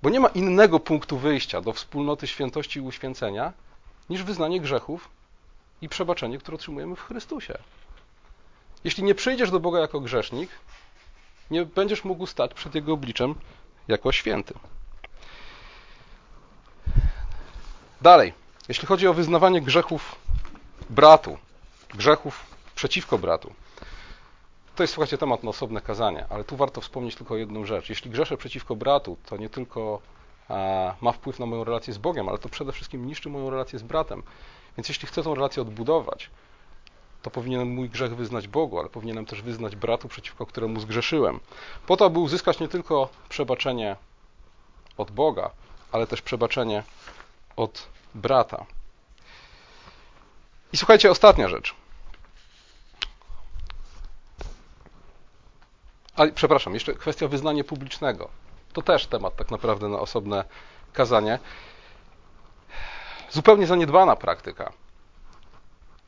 Bo 0.02 0.10
nie 0.10 0.20
ma 0.20 0.28
innego 0.28 0.80
punktu 0.80 1.18
wyjścia 1.18 1.60
do 1.60 1.72
wspólnoty 1.72 2.26
świętości 2.26 2.78
i 2.78 2.82
uświęcenia 2.82 3.52
niż 4.10 4.22
wyznanie 4.22 4.60
grzechów 4.60 5.08
i 5.82 5.88
przebaczenie, 5.88 6.38
które 6.38 6.54
otrzymujemy 6.54 6.96
w 6.96 7.02
Chrystusie. 7.02 7.58
Jeśli 8.84 9.04
nie 9.04 9.14
przyjdziesz 9.14 9.50
do 9.50 9.60
Boga 9.60 9.80
jako 9.80 10.00
grzesznik, 10.00 10.50
nie 11.50 11.64
będziesz 11.64 12.04
mógł 12.04 12.26
stać 12.26 12.54
przed 12.54 12.74
Jego 12.74 12.92
obliczem 12.92 13.34
jako 13.88 14.12
święty. 14.12 14.54
Dalej, 18.00 18.32
jeśli 18.68 18.88
chodzi 18.88 19.08
o 19.08 19.14
wyznawanie 19.14 19.62
grzechów 19.62 20.14
bratu, 20.90 21.38
grzechów 21.94 22.46
przeciwko 22.74 23.18
bratu, 23.18 23.54
to 24.78 24.82
jest, 24.82 24.94
słuchajcie, 24.94 25.18
temat 25.18 25.42
na 25.42 25.50
osobne 25.50 25.80
kazanie, 25.80 26.26
ale 26.30 26.44
tu 26.44 26.56
warto 26.56 26.80
wspomnieć 26.80 27.16
tylko 27.16 27.36
jedną 27.36 27.64
rzecz. 27.64 27.88
Jeśli 27.88 28.10
grzeszę 28.10 28.36
przeciwko 28.36 28.76
bratu, 28.76 29.16
to 29.26 29.36
nie 29.36 29.48
tylko 29.48 30.00
ma 31.00 31.12
wpływ 31.12 31.38
na 31.38 31.46
moją 31.46 31.64
relację 31.64 31.92
z 31.92 31.98
Bogiem, 31.98 32.28
ale 32.28 32.38
to 32.38 32.48
przede 32.48 32.72
wszystkim 32.72 33.06
niszczy 33.06 33.28
moją 33.28 33.50
relację 33.50 33.78
z 33.78 33.82
bratem. 33.82 34.22
Więc 34.76 34.88
jeśli 34.88 35.08
chcę 35.08 35.22
tą 35.22 35.34
relację 35.34 35.62
odbudować, 35.62 36.30
to 37.22 37.30
powinienem 37.30 37.68
mój 37.68 37.90
grzech 37.90 38.16
wyznać 38.16 38.48
Bogu, 38.48 38.78
ale 38.78 38.88
powinienem 38.88 39.26
też 39.26 39.42
wyznać 39.42 39.76
bratu, 39.76 40.08
przeciwko 40.08 40.46
któremu 40.46 40.80
zgrzeszyłem. 40.80 41.40
Po 41.86 41.96
to, 41.96 42.04
aby 42.04 42.18
uzyskać 42.18 42.60
nie 42.60 42.68
tylko 42.68 43.08
przebaczenie 43.28 43.96
od 44.96 45.10
Boga, 45.10 45.50
ale 45.92 46.06
też 46.06 46.22
przebaczenie 46.22 46.82
od 47.56 47.88
brata. 48.14 48.66
I 50.72 50.76
słuchajcie, 50.76 51.10
ostatnia 51.10 51.48
rzecz. 51.48 51.74
A, 56.18 56.26
przepraszam, 56.34 56.74
jeszcze 56.74 56.94
kwestia 56.94 57.28
wyznania 57.28 57.64
publicznego. 57.64 58.28
To 58.72 58.82
też 58.82 59.06
temat 59.06 59.36
tak 59.36 59.50
naprawdę 59.50 59.88
na 59.88 59.98
osobne 60.00 60.44
kazanie. 60.92 61.38
Zupełnie 63.30 63.66
zaniedbana 63.66 64.16
praktyka. 64.16 64.72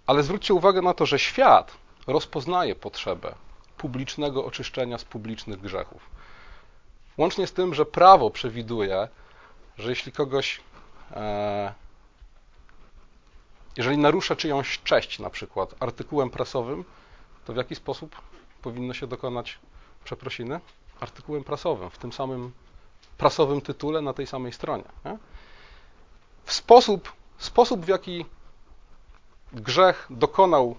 Ale 0.07 0.23
zwróćcie 0.23 0.55
uwagę 0.55 0.83
na 0.83 0.95
to, 0.95 1.07
że 1.07 1.19
świat 1.19 1.73
rozpoznaje 2.07 2.75
potrzebę 2.75 3.35
publicznego 3.77 4.45
oczyszczenia 4.45 4.99
z 4.99 5.05
publicznych 5.05 5.61
grzechów. 5.61 6.11
Łącznie 7.19 7.47
z 7.47 7.53
tym, 7.53 7.75
że 7.75 7.87
prawo 7.87 8.31
przewiduje, 8.31 9.09
że 9.79 9.91
jeśli 9.91 10.13
kogoś, 10.13 10.61
e, 11.11 11.75
jeżeli 13.77 13.99
narusza 13.99 14.37
czyjąś 14.37 14.81
cześć, 14.85 15.19
na 15.19 15.31
przykład 15.31 15.75
artykułem 15.81 16.31
prasowym, 16.31 16.85
to 17.45 17.53
w 17.53 17.57
jaki 17.57 17.75
sposób 17.75 18.17
powinno 18.63 18.95
się 18.95 19.07
dokonać 19.07 19.59
przeprosiny 20.05 20.61
artykułem 21.01 21.45
prasowym, 21.45 21.91
w 21.91 21.99
tym 21.99 22.13
samym 22.13 22.53
prasowym 23.19 23.61
tytule 23.61 24.01
na 24.01 24.13
tej 24.13 24.27
samej 24.27 24.53
stronie. 24.53 24.85
Nie? 25.05 25.19
W 26.45 26.53
sposób, 26.53 27.13
sposób 27.39 27.85
w 27.85 27.89
jaki 27.89 28.27
grzech 29.53 30.07
dokonał 30.11 30.77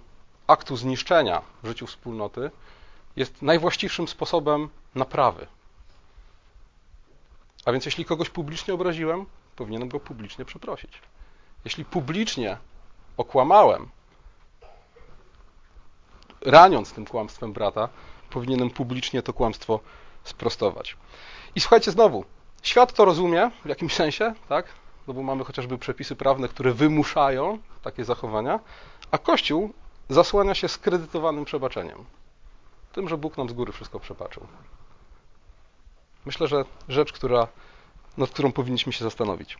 aktu 0.47 0.77
zniszczenia 0.77 1.41
w 1.63 1.67
życiu 1.67 1.87
wspólnoty, 1.87 2.51
jest 3.15 3.41
najwłaściwszym 3.41 4.07
sposobem 4.07 4.69
naprawy. 4.95 5.47
A 7.65 7.71
więc 7.71 7.85
jeśli 7.85 8.05
kogoś 8.05 8.29
publicznie 8.29 8.73
obraziłem, 8.73 9.25
powinienem 9.55 9.89
go 9.89 9.99
publicznie 9.99 10.45
przeprosić. 10.45 11.01
Jeśli 11.65 11.85
publicznie 11.85 12.57
okłamałem, 13.17 13.89
raniąc 16.41 16.93
tym 16.93 17.05
kłamstwem 17.05 17.53
brata, 17.53 17.89
powinienem 18.31 18.69
publicznie 18.69 19.21
to 19.21 19.33
kłamstwo 19.33 19.79
sprostować. 20.23 20.97
I 21.55 21.59
słuchajcie 21.59 21.91
znowu, 21.91 22.25
świat 22.63 22.93
to 22.93 23.05
rozumie 23.05 23.51
w 23.65 23.69
jakimś 23.69 23.93
sensie, 23.93 24.33
tak? 24.49 24.65
No 25.07 25.13
bo 25.13 25.23
mamy 25.23 25.43
chociażby 25.43 25.77
przepisy 25.77 26.15
prawne, 26.15 26.47
które 26.47 26.73
wymuszają 26.73 27.59
takie 27.83 28.05
zachowania, 28.05 28.59
a 29.11 29.17
Kościół 29.17 29.73
zasłania 30.09 30.55
się 30.55 30.67
skredytowanym 30.67 31.45
przebaczeniem. 31.45 32.05
Tym, 32.91 33.09
że 33.09 33.17
Bóg 33.17 33.37
nam 33.37 33.49
z 33.49 33.53
góry 33.53 33.71
wszystko 33.71 33.99
przebaczył. 33.99 34.47
Myślę, 36.25 36.47
że 36.47 36.65
rzecz, 36.89 37.13
która, 37.13 37.47
nad 38.17 38.29
którą 38.29 38.51
powinniśmy 38.51 38.93
się 38.93 39.03
zastanowić. 39.03 39.57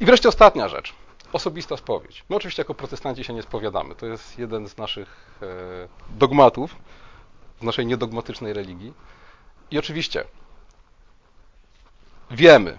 I 0.00 0.04
wreszcie 0.06 0.28
ostatnia 0.28 0.68
rzecz. 0.68 0.94
Osobista 1.32 1.76
spowiedź. 1.76 2.24
My 2.28 2.36
oczywiście 2.36 2.60
jako 2.60 2.74
protestanci 2.74 3.24
się 3.24 3.32
nie 3.32 3.42
spowiadamy. 3.42 3.94
To 3.94 4.06
jest 4.06 4.38
jeden 4.38 4.68
z 4.68 4.76
naszych 4.76 5.40
e, 5.42 5.46
dogmatów 6.18 6.76
naszej 7.64 7.86
niedogmatycznej 7.86 8.52
religii. 8.52 8.94
I 9.70 9.78
oczywiście 9.78 10.24
wiemy, 12.30 12.78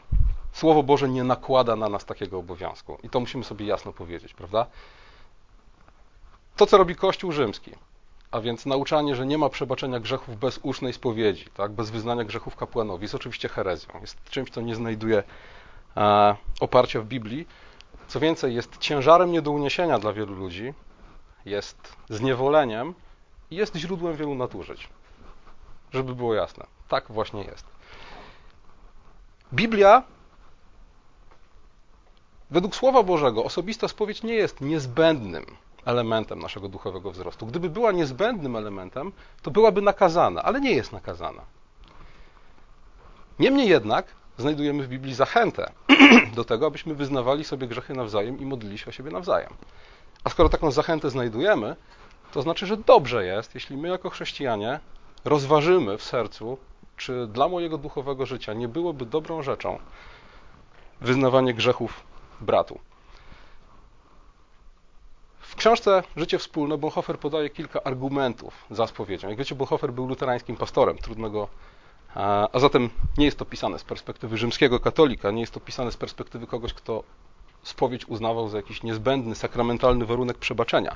Słowo 0.56 0.84
Boże 0.84 1.10
nie 1.10 1.24
nakłada 1.24 1.76
na 1.76 1.89
nas 1.89 2.06
takiego 2.06 2.38
obowiązku. 2.39 2.98
I 3.04 3.10
to 3.10 3.19
musimy 3.19 3.43
sobie 3.43 3.65
jasno 3.65 3.93
powiedzieć, 3.93 4.34
prawda? 4.34 4.65
To, 6.56 6.65
co 6.65 6.78
robi 6.78 6.95
Kościół 6.95 7.32
rzymski, 7.32 7.71
a 8.32 8.41
więc 8.41 8.65
nauczanie, 8.65 9.15
że 9.15 9.26
nie 9.26 9.38
ma 9.38 9.50
przebaczenia 9.50 10.00
grzechów 10.00 10.39
bez 10.39 10.60
usznej 10.63 10.93
spowiedzi, 10.93 11.45
tak, 11.54 11.71
bez 11.71 11.89
wyznania 11.89 12.24
grzechów 12.24 12.56
kapłanowi, 12.56 13.04
jest 13.04 13.15
oczywiście 13.15 13.50
herezją. 13.50 14.02
Jest 14.02 14.24
czymś, 14.24 14.50
co 14.50 14.62
nie 14.62 14.76
znajduje 14.76 15.24
e, 15.98 16.36
oparcia 16.60 17.02
w 17.02 17.06
Biblii. 17.06 17.48
Co 18.08 18.19
więcej, 18.19 18.56
jest 18.56 18.78
ciężarem 18.78 19.32
nie 19.32 19.41
do 19.41 19.52
uniesienia 19.52 20.00
dla 20.00 20.13
wielu 20.13 20.36
ludzi, 20.36 20.74
jest 21.45 21.95
zniewoleniem 22.10 22.93
jest 23.52 23.76
źródłem 23.76 24.16
wielu 24.16 24.36
nadużyć. 24.36 24.90
Żeby 25.94 26.16
było 26.16 26.34
jasne. 26.34 26.66
Tak 26.88 27.06
właśnie 27.10 27.44
jest. 27.44 27.66
Biblia, 29.54 30.04
według 32.52 32.76
Słowa 32.76 33.04
Bożego, 33.04 33.44
osobista 33.44 33.88
spowiedź 33.88 34.24
nie 34.24 34.34
jest 34.34 34.62
niezbędnym 34.62 35.46
elementem 35.86 36.40
naszego 36.40 36.70
duchowego 36.70 37.12
wzrostu. 37.12 37.46
Gdyby 37.46 37.70
była 37.70 37.92
niezbędnym 37.92 38.56
elementem, 38.56 39.12
to 39.42 39.52
byłaby 39.52 39.82
nakazana, 39.82 40.44
ale 40.44 40.62
nie 40.62 40.72
jest 40.72 40.92
nakazana. 40.92 41.42
Niemniej 43.40 43.70
jednak 43.70 44.06
znajdujemy 44.38 44.84
w 44.84 44.88
Biblii 44.88 45.14
zachętę 45.14 45.72
do 46.36 46.44
tego, 46.44 46.68
abyśmy 46.68 46.96
wyznawali 46.96 47.44
sobie 47.44 47.68
grzechy 47.68 47.94
nawzajem 47.94 48.40
i 48.40 48.46
modlili 48.46 48.78
się 48.78 48.88
o 48.88 48.92
siebie 48.92 49.12
nawzajem. 49.12 49.54
A 50.24 50.30
skoro 50.30 50.50
taką 50.50 50.72
zachętę 50.72 51.10
znajdujemy, 51.10 51.76
to 52.36 52.41
znaczy, 52.41 52.65
że 52.65 52.78
dobrze 52.78 53.26
jest, 53.26 53.56
jeśli 53.56 53.78
my 53.78 53.88
jako 53.88 54.10
chrześcijanie 54.10 54.80
rozważymy 55.26 55.98
w 55.98 56.04
sercu, 56.04 56.58
czy 56.98 57.28
dla 57.28 57.48
mojego 57.48 57.78
duchowego 57.78 58.26
życia 58.26 58.54
nie 58.54 58.67
byłoby 58.67 59.06
dobrą 59.06 59.41
rzeczą 59.41 59.80
wyznawanie 61.02 61.54
grzechów 61.54 62.04
bratu. 62.41 62.80
W 65.39 65.56
książce 65.56 66.04
Życie 66.17 66.38
wspólne 66.39 66.78
Bonhoeffer 66.78 67.19
podaje 67.19 67.50
kilka 67.50 67.84
argumentów 67.84 68.65
za 68.71 68.88
spowiedzią. 68.88 69.30
Jak 69.30 69.38
wiecie, 69.38 69.56
Bonhoeffer 69.56 69.93
był 69.93 70.08
luterańskim 70.08 70.56
pastorem, 70.58 70.98
trudno 70.98 71.30
go 71.30 71.48
a 72.15 72.60
zatem 72.60 72.89
nie 73.17 73.26
jest 73.26 73.38
to 73.38 73.45
pisane 73.45 73.80
z 73.80 73.84
perspektywy 73.84 74.38
rzymskiego 74.38 74.80
katolika, 74.80 75.32
nie 75.32 75.41
jest 75.41 75.54
to 75.54 75.60
pisane 75.60 75.91
z 75.91 75.98
perspektywy 75.98 76.48
kogoś, 76.48 76.74
kto 76.74 77.04
spowiedź 77.63 78.06
uznawał 78.06 78.48
za 78.48 78.58
jakiś 78.58 78.84
niezbędny, 78.84 79.36
sakramentalny 79.36 80.06
warunek 80.06 80.38
przebaczenia. 80.38 80.95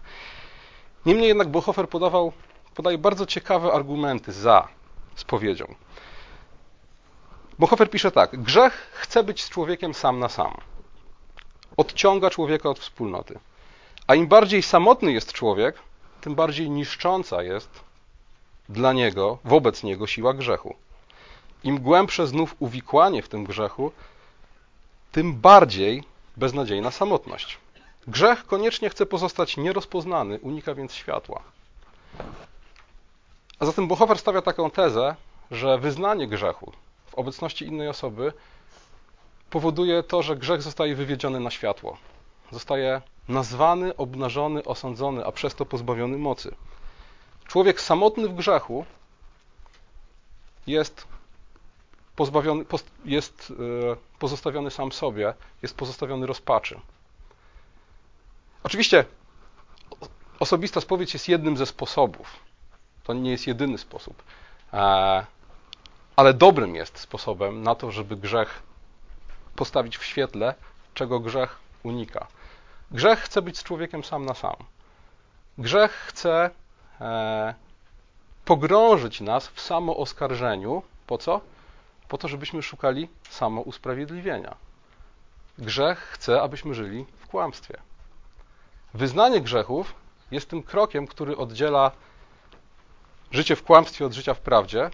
Niemniej 1.06 1.28
jednak 1.28 1.48
Bonhoeffer 1.48 1.90
podawał, 1.90 2.32
podaje 2.76 2.98
bardzo 2.98 3.26
ciekawe 3.26 3.74
argumenty 3.74 4.32
za 4.32 4.68
spowiedzią. 5.16 5.76
Bonhoeffer 7.60 7.90
pisze 7.90 8.12
tak: 8.12 8.44
Grzech 8.44 8.74
chce 8.94 9.24
być 9.24 9.44
z 9.44 9.50
człowiekiem 9.50 9.94
sam 9.94 10.20
na 10.20 10.30
sam. 10.30 10.54
Odciąga 11.78 12.30
człowieka 12.30 12.70
od 12.70 12.80
wspólnoty. 12.80 13.40
A 14.08 14.16
im 14.16 14.28
bardziej 14.28 14.64
samotny 14.64 15.12
jest 15.12 15.34
człowiek, 15.34 15.76
tym 16.22 16.36
bardziej 16.36 16.70
niszcząca 16.70 17.44
jest 17.44 17.70
dla 18.70 18.94
niego, 18.94 19.38
wobec 19.44 19.84
niego 19.84 20.08
siła 20.08 20.34
grzechu. 20.34 20.76
Im 21.64 21.80
głębsze 21.80 22.28
znów 22.28 22.56
uwikłanie 22.60 23.22
w 23.22 23.30
tym 23.30 23.44
grzechu, 23.44 23.92
tym 25.12 25.34
bardziej 25.34 26.04
beznadziejna 26.38 26.92
samotność. 26.92 27.58
Grzech 28.10 28.46
koniecznie 28.46 28.90
chce 28.90 29.06
pozostać 29.06 29.58
nierozpoznany, 29.58 30.40
unika 30.40 30.76
więc 30.76 30.94
światła. 30.94 31.42
A 33.60 33.66
zatem 33.66 33.88
Bohofer 33.88 34.18
stawia 34.18 34.42
taką 34.42 34.72
tezę, 34.72 35.16
że 35.52 35.78
wyznanie 35.78 36.28
grzechu 36.28 36.72
w 37.06 37.16
obecności 37.16 37.66
innej 37.66 37.88
osoby 37.88 38.34
powoduje 39.50 40.04
to, 40.04 40.22
że 40.22 40.36
grzech 40.36 40.62
zostaje 40.62 40.96
wywiedziony 40.96 41.40
na 41.40 41.52
światło. 41.52 41.98
Zostaje 42.52 43.02
nazwany, 43.28 43.96
obnażony, 43.96 44.64
osądzony, 44.64 45.26
a 45.26 45.32
przez 45.32 45.56
to 45.56 45.66
pozbawiony 45.66 46.18
mocy. 46.18 46.56
Człowiek 47.48 47.82
samotny 47.82 48.28
w 48.28 48.36
grzechu 48.36 48.86
jest 50.68 51.08
pozbawiony, 52.16 52.66
jest 53.06 53.54
e, 53.92 53.96
pozostawiony 54.20 54.72
sam 54.72 54.92
sobie, 54.92 55.34
jest 55.62 55.78
pozostawiony 55.78 56.28
rozpaczy. 56.28 56.80
Oczywiście 58.64 59.06
osobista 60.40 60.82
spowiedź 60.82 61.14
jest 61.14 61.30
jednym 61.30 61.58
ze 61.58 61.66
sposobów. 61.66 62.40
To 63.04 63.14
nie 63.14 63.32
jest 63.32 63.48
jedyny 63.48 63.78
sposób. 63.78 64.24
E, 64.74 65.26
ale 66.16 66.34
dobrym 66.34 66.76
jest 66.76 67.00
sposobem 67.00 67.64
na 67.64 67.76
to, 67.76 67.92
żeby 67.92 68.16
grzech 68.16 68.64
postawić 69.56 69.98
w 69.98 70.04
świetle, 70.06 70.56
czego 70.94 71.20
grzech 71.20 71.60
unika. 71.84 72.28
Grzech 72.92 73.20
chce 73.20 73.42
być 73.42 73.58
z 73.58 73.64
człowiekiem 73.64 74.04
sam 74.04 74.26
na 74.26 74.34
sam. 74.34 74.56
Grzech 75.58 75.92
chce 75.92 76.50
e, 77.02 77.54
pogrążyć 78.46 79.22
nas 79.22 79.48
w 79.48 79.62
samooskarżeniu. 79.62 80.84
Po 81.08 81.18
co? 81.18 81.42
Po 82.08 82.18
to, 82.18 82.28
żebyśmy 82.28 82.64
szukali 82.64 83.10
samousprawiedliwienia. 83.30 84.56
Grzech 85.58 86.00
chce, 86.00 86.42
abyśmy 86.42 86.74
żyli 86.74 87.06
w 87.20 87.28
kłamstwie. 87.28 87.78
Wyznanie 88.94 89.42
grzechów 89.42 89.96
jest 90.32 90.50
tym 90.50 90.64
krokiem, 90.64 91.08
który 91.08 91.38
oddziela 91.38 91.92
życie 93.32 93.56
w 93.56 93.64
kłamstwie 93.64 94.06
od 94.06 94.14
życia 94.14 94.34
w 94.34 94.40
prawdzie, 94.40 94.90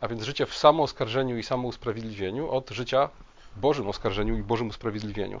a 0.00 0.08
więc 0.08 0.22
życie 0.22 0.46
w 0.46 0.54
samooskarżeniu 0.54 1.38
i 1.38 1.42
samousprawiedliwieniu 1.42 2.50
od 2.50 2.70
życia 2.70 3.08
w 3.56 3.60
Bożym 3.60 3.88
oskarżeniu 3.88 4.38
i 4.38 4.42
Bożym 4.42 4.68
usprawiedliwieniu. 4.68 5.40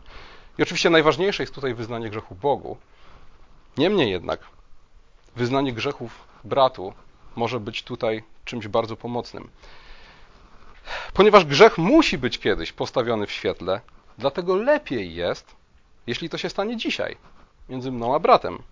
I 0.58 0.62
oczywiście 0.62 0.90
najważniejsze 0.90 1.42
jest 1.42 1.54
tutaj 1.54 1.74
wyznanie 1.74 2.10
grzechu 2.10 2.34
Bogu. 2.34 2.76
Niemniej 3.76 4.10
jednak 4.10 4.40
wyznanie 5.36 5.72
grzechów 5.72 6.24
bratu 6.44 6.92
może 7.36 7.60
być 7.60 7.82
tutaj 7.82 8.22
czymś 8.44 8.68
bardzo 8.68 8.96
pomocnym. 8.96 9.50
Ponieważ 11.14 11.44
grzech 11.44 11.78
musi 11.78 12.18
być 12.18 12.38
kiedyś 12.38 12.72
postawiony 12.72 13.26
w 13.26 13.32
świetle, 13.32 13.80
dlatego 14.18 14.56
lepiej 14.56 15.14
jest, 15.14 15.56
jeśli 16.06 16.28
to 16.28 16.38
się 16.38 16.48
stanie 16.48 16.76
dzisiaj, 16.76 17.16
między 17.70 17.92
mną 17.92 18.14
a 18.14 18.18
bratem, 18.18 18.62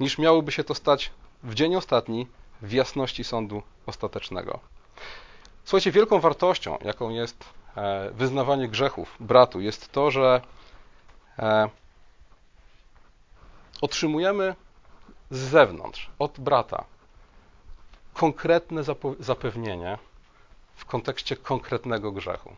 niż 0.00 0.18
miałoby 0.18 0.52
się 0.52 0.64
to 0.64 0.74
stać 0.74 1.10
w 1.42 1.54
dzień 1.54 1.76
ostatni, 1.76 2.26
w 2.62 2.72
jasności 2.72 3.24
sądu 3.24 3.62
ostatecznego. 3.86 4.60
Słuchajcie, 5.64 5.92
wielką 5.92 6.20
wartością, 6.20 6.78
jaką 6.84 7.10
jest 7.10 7.44
e, 7.76 8.10
wyznawanie 8.10 8.68
grzechów 8.68 9.16
bratu, 9.20 9.60
jest 9.60 9.92
to, 9.92 10.10
że 10.10 10.40
e, 11.38 11.68
otrzymujemy 13.80 14.54
z 15.30 15.38
zewnątrz, 15.38 16.10
od 16.18 16.40
brata, 16.40 16.84
konkretne 18.14 18.82
zapewnienie 19.20 19.98
w 20.74 20.84
kontekście 20.84 21.36
konkretnego 21.36 22.12
grzechu. 22.12 22.56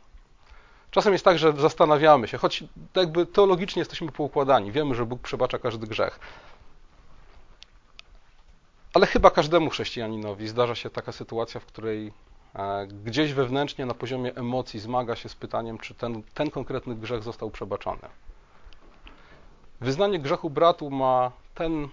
Czasem 0.93 1.13
jest 1.13 1.25
tak, 1.25 1.39
że 1.39 1.53
zastanawiamy 1.53 2.29
się, 2.29 2.39
choć 2.39 2.65
jakby 2.97 3.27
teologicznie 3.27 3.81
jesteśmy 3.81 4.13
poukładani, 4.13 4.73
wiemy, 4.73 4.95
że 4.95 5.07
Bóg 5.07 5.23
przebacza 5.23 5.59
każdy 5.59 5.87
grzech. 5.87 6.21
Ale 8.95 9.07
chyba 9.07 9.31
każdemu 9.31 9.71
chrześcijaninowi 9.71 10.49
zdarza 10.49 10.75
się 10.75 10.91
taka 10.91 11.13
sytuacja, 11.13 11.61
w 11.61 11.67
której 11.67 12.13
e, 12.55 12.87
gdzieś 12.87 13.33
wewnętrznie 13.33 13.87
na 13.87 13.95
poziomie 13.95 14.35
emocji 14.35 14.81
zmaga 14.81 15.17
się 15.17 15.29
z 15.29 15.35
pytaniem, 15.35 15.79
czy 15.79 15.95
ten, 15.95 16.23
ten 16.35 16.51
konkretny 16.51 16.95
grzech 16.95 17.23
został 17.23 17.51
przebaczony. 17.51 18.09
Wyznanie 19.81 20.19
grzechu 20.19 20.51
bratu 20.51 20.91
ma 20.91 21.33
ten 21.55 21.89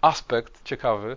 aspekt 0.00 0.64
ciekawy, 0.64 1.16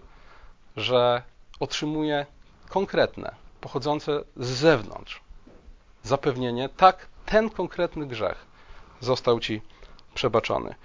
że 0.77 1.23
otrzymuje 1.59 2.25
konkretne, 2.69 3.35
pochodzące 3.61 4.23
z 4.37 4.47
zewnątrz 4.47 5.21
zapewnienie, 6.03 6.69
tak, 6.69 7.07
ten 7.25 7.49
konkretny 7.49 8.05
grzech 8.05 8.45
został 8.99 9.39
ci 9.39 9.61
przebaczony. 10.15 10.75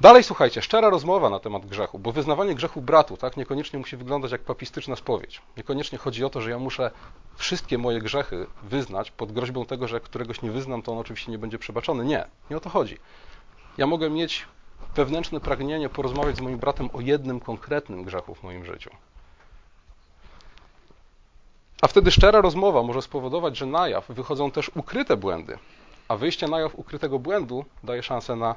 Dalej 0.00 0.22
słuchajcie, 0.22 0.62
szczera 0.62 0.90
rozmowa 0.90 1.30
na 1.30 1.38
temat 1.38 1.66
grzechu, 1.66 1.98
bo 1.98 2.12
wyznawanie 2.12 2.54
grzechu 2.54 2.82
bratu 2.82 3.16
tak, 3.16 3.36
niekoniecznie 3.36 3.78
musi 3.78 3.96
wyglądać 3.96 4.32
jak 4.32 4.40
papistyczna 4.40 4.96
spowiedź. 4.96 5.42
Niekoniecznie 5.56 5.98
chodzi 5.98 6.24
o 6.24 6.30
to, 6.30 6.40
że 6.40 6.50
ja 6.50 6.58
muszę 6.58 6.90
wszystkie 7.36 7.78
moje 7.78 8.00
grzechy 8.00 8.46
wyznać 8.62 9.10
pod 9.10 9.32
groźbą 9.32 9.66
tego, 9.66 9.88
że 9.88 9.96
jak 9.96 10.02
któregoś 10.02 10.42
nie 10.42 10.50
wyznam, 10.50 10.82
to 10.82 10.92
on 10.92 10.98
oczywiście 10.98 11.32
nie 11.32 11.38
będzie 11.38 11.58
przebaczony. 11.58 12.04
Nie, 12.04 12.24
nie 12.50 12.56
o 12.56 12.60
to 12.60 12.70
chodzi. 12.70 12.98
Ja 13.78 13.86
mogę 13.86 14.10
mieć 14.10 14.46
wewnętrzne 14.94 15.40
pragnienie 15.40 15.88
porozmawiać 15.88 16.36
z 16.36 16.40
moim 16.40 16.58
bratem 16.58 16.90
o 16.92 17.00
jednym 17.00 17.40
konkretnym 17.40 18.04
grzechu 18.04 18.34
w 18.34 18.42
moim 18.42 18.64
życiu. 18.64 18.90
A 21.82 21.86
wtedy 21.86 22.10
szczera 22.10 22.40
rozmowa 22.40 22.82
może 22.82 23.02
spowodować, 23.02 23.56
że 23.56 23.66
na 23.66 23.88
jaw 23.88 24.08
wychodzą 24.08 24.50
też 24.50 24.70
ukryte 24.74 25.16
błędy, 25.16 25.58
a 26.08 26.16
wyjście 26.16 26.48
na 26.48 26.60
jaw 26.60 26.74
ukrytego 26.74 27.18
błędu 27.18 27.64
daje 27.84 28.02
szansę 28.02 28.36
na 28.36 28.54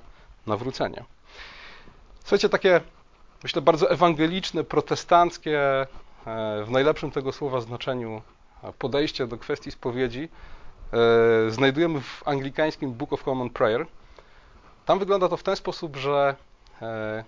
nawrócenie. 0.48 1.04
Słuchajcie, 2.20 2.50
takie, 2.50 2.82
myślę, 3.44 3.62
bardzo 3.62 3.92
ewangeliczne, 3.92 4.64
protestanckie, 4.64 5.62
e, 5.62 5.88
w 6.66 6.70
najlepszym 6.70 7.12
tego 7.12 7.32
słowa 7.32 7.62
znaczeniu 7.62 8.22
podejście 8.80 9.28
do 9.28 9.38
kwestii 9.38 9.72
spowiedzi 9.72 10.30
e, 10.94 11.52
znajdujemy 11.52 12.02
w 12.02 12.28
anglikańskim 12.28 12.94
Book 12.94 13.14
of 13.14 13.24
Common 13.24 13.50
Prayer. 13.50 13.86
Tam 14.86 15.00
wygląda 15.00 15.30
to 15.30 15.38
w 15.38 15.44
ten 15.44 15.56
sposób, 15.56 15.96
że 15.96 16.36
e, 16.82 17.24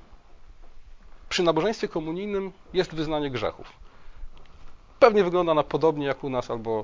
przy 1.30 1.44
nabożeństwie 1.44 1.88
komunijnym 1.88 2.52
jest 2.74 2.96
wyznanie 2.96 3.32
grzechów. 3.32 3.74
Pewnie 5.00 5.24
wygląda 5.24 5.54
na 5.54 5.64
podobnie 5.64 6.06
jak 6.06 6.24
u 6.24 6.30
nas, 6.30 6.52
albo, 6.52 6.84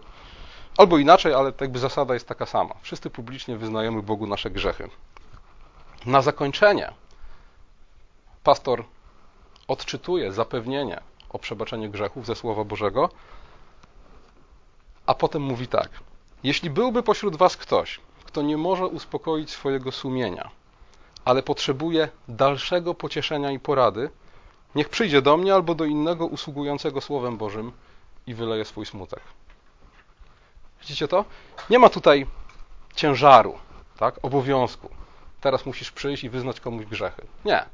albo 0.77 0.97
inaczej, 0.97 1.33
ale 1.33 1.53
jakby 1.61 1.79
zasada 1.79 2.13
jest 2.13 2.27
taka 2.27 2.45
sama. 2.45 2.75
Wszyscy 2.81 3.09
publicznie 3.09 3.57
wyznajemy 3.57 4.01
Bogu 4.01 4.27
nasze 4.27 4.49
grzechy. 4.49 4.89
Na 6.05 6.21
zakończenie 6.21 6.93
pastor 8.43 8.83
odczytuje 9.67 10.31
zapewnienie 10.31 11.01
o 11.29 11.39
przebaczenie 11.39 11.89
grzechów 11.89 12.25
ze 12.25 12.35
Słowa 12.35 12.63
Bożego, 12.63 13.09
a 15.05 15.13
potem 15.13 15.41
mówi 15.41 15.67
tak: 15.67 15.89
Jeśli 16.43 16.69
byłby 16.69 17.03
pośród 17.03 17.35
Was 17.35 17.57
ktoś, 17.57 17.99
kto 18.25 18.41
nie 18.41 18.57
może 18.57 18.88
uspokoić 18.88 19.51
swojego 19.51 19.91
sumienia, 19.91 20.49
ale 21.25 21.43
potrzebuje 21.43 22.09
dalszego 22.27 22.93
pocieszenia 22.93 23.51
i 23.51 23.59
porady, 23.59 24.09
niech 24.75 24.89
przyjdzie 24.89 25.21
do 25.21 25.38
mnie 25.38 25.53
albo 25.53 25.75
do 25.75 25.85
innego 25.85 26.25
usługującego 26.25 27.01
Słowem 27.01 27.38
Bożym 27.38 27.71
i 28.27 28.33
wyleje 28.33 28.65
swój 28.65 28.85
smutek. 28.85 29.21
Widzicie 30.86 31.08
to? 31.08 31.26
Nie 31.69 31.80
ma 31.80 31.89
tutaj 31.89 32.28
ciężaru, 32.95 33.58
tak, 33.98 34.15
obowiązku. 34.21 34.89
Teraz 35.41 35.65
musisz 35.65 35.91
przyjść 35.91 36.24
i 36.24 36.30
wyznać 36.30 36.60
komuś 36.60 36.86
grzechy. 36.86 37.21
Nie. 37.45 37.65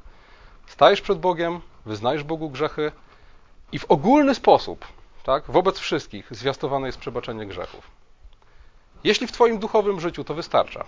Stajesz 0.68 1.02
przed 1.02 1.20
Bogiem, 1.20 1.62
wyznajesz 1.86 2.24
Bogu 2.24 2.50
grzechy 2.50 2.92
i 3.72 3.80
w 3.80 3.92
ogólny 3.92 4.36
sposób, 4.36 4.86
tak, 5.24 5.44
wobec 5.48 5.80
wszystkich 5.80 6.28
zwiastowane 6.32 6.88
jest 6.88 6.98
przebaczenie 6.98 7.46
grzechów. 7.46 7.92
Jeśli 9.04 9.28
w 9.28 9.32
Twoim 9.32 9.60
duchowym 9.60 10.00
życiu 10.00 10.24
to 10.24 10.34
wystarcza 10.34 10.86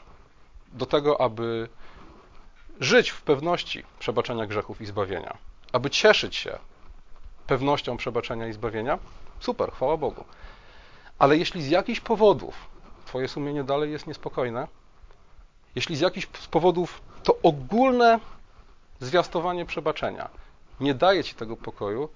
do 0.74 0.86
tego, 0.86 1.22
aby 1.22 1.70
żyć 2.80 3.10
w 3.10 3.22
pewności 3.22 3.84
przebaczenia 4.00 4.46
grzechów 4.46 4.82
i 4.82 4.86
zbawienia, 4.86 5.38
aby 5.72 5.90
cieszyć 5.90 6.36
się 6.36 6.58
pewnością 7.48 7.98
przebaczenia 7.98 8.48
i 8.48 8.54
zbawienia, 8.54 9.00
super, 9.40 9.72
chwała 9.72 9.98
Bogu. 9.98 10.26
Ale 11.20 11.38
jeśli 11.38 11.64
z 11.64 11.70
jakichś 11.70 12.00
powodów 12.00 12.74
Twoje 13.06 13.28
sumienie 13.28 13.64
dalej 13.64 13.92
jest 13.92 14.08
niespokojne, 14.08 14.68
jeśli 15.76 15.96
z 15.96 16.00
jakichś 16.00 16.28
powodów 16.28 17.02
to 17.24 17.38
ogólne 17.44 18.20
zwiastowanie 19.00 19.66
przebaczenia 19.66 20.30
nie 20.80 20.94
daje 20.94 21.24
Ci 21.24 21.36
tego 21.36 21.58
pokoju, 21.58 22.10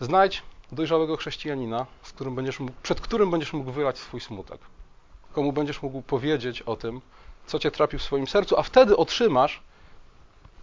znajdź 0.00 0.42
dojrzałego 0.72 1.16
chrześcijanina, 1.16 1.86
z 2.02 2.12
którym 2.12 2.34
będziesz 2.34 2.60
mógł, 2.60 2.72
przed 2.82 3.00
którym 3.00 3.30
będziesz 3.30 3.52
mógł 3.52 3.70
wylać 3.70 3.98
swój 3.98 4.20
smutek. 4.20 4.60
Komu 5.32 5.52
będziesz 5.52 5.82
mógł 5.82 6.02
powiedzieć 6.02 6.62
o 6.62 6.76
tym, 6.76 7.00
co 7.46 7.58
Cię 7.58 7.70
trapi 7.70 7.98
w 7.98 8.02
swoim 8.02 8.26
sercu, 8.26 8.58
a 8.58 8.62
wtedy 8.62 8.96
otrzymasz 8.96 9.62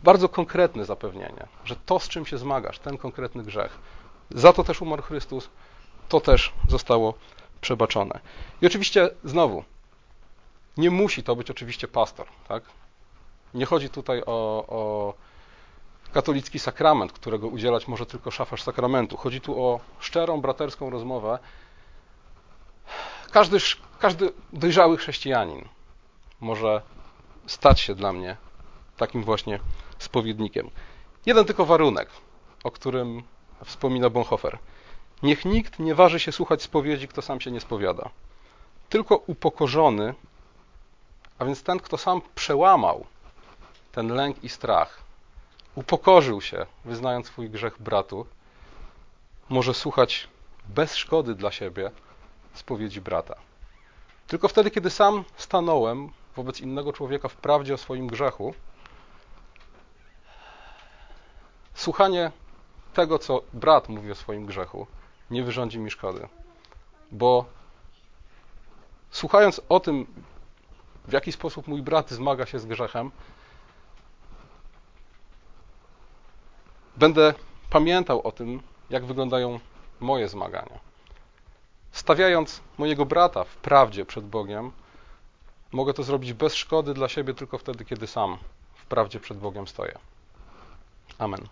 bardzo 0.04 0.30
konkretne 0.30 0.86
zapewnienie, 0.86 1.48
że 1.66 1.76
to, 1.76 2.00
z 2.00 2.10
czym 2.10 2.26
się 2.26 2.38
zmagasz, 2.38 2.80
ten 2.80 2.98
konkretny 2.98 3.44
grzech, 3.44 3.80
za 4.32 4.54
to 4.54 4.64
też 4.64 4.82
umarł 4.82 5.02
Chrystus, 5.02 5.50
to 6.10 6.22
też 6.22 6.54
zostało 6.70 7.14
przebaczone. 7.62 8.20
I 8.62 8.68
oczywiście 8.68 9.10
znowu, 9.24 9.64
nie 10.78 10.92
musi 10.92 11.24
to 11.24 11.36
być 11.36 11.52
oczywiście 11.52 11.88
pastor, 11.88 12.28
tak? 12.48 12.64
Nie 13.54 13.66
chodzi 13.66 13.90
tutaj 13.90 14.24
o, 14.26 14.66
o 14.68 15.14
katolicki 16.14 16.60
sakrament, 16.60 17.12
którego 17.12 17.48
udzielać 17.48 17.88
może 17.88 18.06
tylko 18.06 18.32
szafarz 18.32 18.64
sakramentu. 18.64 19.18
Chodzi 19.18 19.42
tu 19.42 19.64
o 19.64 19.80
szczerą, 20.00 20.42
braterską 20.42 20.90
rozmowę. 20.90 21.40
Każdy, 23.32 23.58
każdy 24.00 24.34
dojrzały 24.54 24.98
chrześcijanin 24.98 25.68
może 26.40 26.82
stać 27.48 27.80
się 27.80 27.96
dla 27.96 28.14
mnie 28.14 28.38
takim 28.98 29.24
właśnie 29.24 29.60
spowiednikiem. 29.98 30.70
Jeden 31.26 31.46
tylko 31.46 31.66
warunek, 31.66 32.10
o 32.64 32.72
którym 32.72 33.24
wspomina 33.66 34.10
Bonhoeffer. 34.10 34.60
Niech 35.24 35.46
nikt 35.46 35.80
nie 35.80 35.96
waży 35.96 36.20
się 36.20 36.32
słuchać 36.32 36.62
spowiedzi, 36.62 37.08
kto 37.08 37.22
sam 37.22 37.42
się 37.42 37.52
nie 37.52 37.60
spowiada. 37.60 38.10
Tylko 38.90 39.16
upokorzony, 39.16 40.14
a 41.40 41.46
więc 41.46 41.64
ten, 41.64 41.80
kto 41.80 41.98
sam 41.98 42.22
przełamał 42.36 43.06
ten 43.92 44.08
lęk 44.08 44.44
i 44.44 44.50
strach, 44.50 45.04
upokorzył 45.76 46.42
się, 46.42 46.66
wyznając 46.86 47.28
swój 47.28 47.50
grzech 47.50 47.82
bratu, 47.82 48.26
może 49.50 49.74
słuchać 49.74 50.28
bez 50.68 50.96
szkody 50.96 51.36
dla 51.36 51.52
siebie 51.52 51.92
spowiedzi 52.54 53.02
brata. 53.02 53.36
Tylko 54.28 54.48
wtedy, 54.48 54.72
kiedy 54.72 54.90
sam 54.90 55.24
stanąłem 55.38 56.10
wobec 56.36 56.60
innego 56.60 56.94
człowieka 56.94 57.28
w 57.28 57.36
prawdzie 57.36 57.74
o 57.74 57.78
swoim 57.78 58.08
grzechu, 58.08 58.54
słuchanie 61.74 62.32
tego, 62.94 63.20
co 63.20 63.42
brat 63.54 63.90
mówi 63.90 64.12
o 64.12 64.16
swoim 64.16 64.46
grzechu, 64.46 64.88
nie 65.34 65.44
wyrządzi 65.44 65.80
mi 65.80 65.92
szkody. 65.92 66.28
Bo 67.12 67.46
słuchając 69.12 69.62
o 69.70 69.80
tym, 69.80 70.06
w 71.08 71.14
jaki 71.14 71.32
sposób 71.32 71.68
mój 71.68 71.82
brat 71.82 72.10
zmaga 72.10 72.46
się 72.46 72.60
z 72.60 72.66
grzechem, 72.66 73.12
będę 76.98 77.34
pamiętał 77.70 78.22
o 78.28 78.32
tym, 78.32 78.62
jak 78.90 79.06
wyglądają 79.06 79.60
moje 80.00 80.30
zmagania. 80.30 80.80
Stawiając 81.92 82.62
mojego 82.78 83.06
brata 83.06 83.44
w 83.44 83.56
prawdzie 83.56 84.06
przed 84.06 84.26
Bogiem, 84.26 84.72
mogę 85.72 85.94
to 85.94 86.04
zrobić 86.04 86.34
bez 86.34 86.54
szkody 86.56 86.94
dla 86.94 87.10
siebie 87.10 87.34
tylko 87.34 87.58
wtedy, 87.58 87.86
kiedy 87.86 88.08
sam 88.08 88.38
w 88.76 88.86
prawdzie 88.86 89.20
przed 89.20 89.38
Bogiem 89.38 89.68
stoję. 89.68 89.98
Amen. 91.18 91.48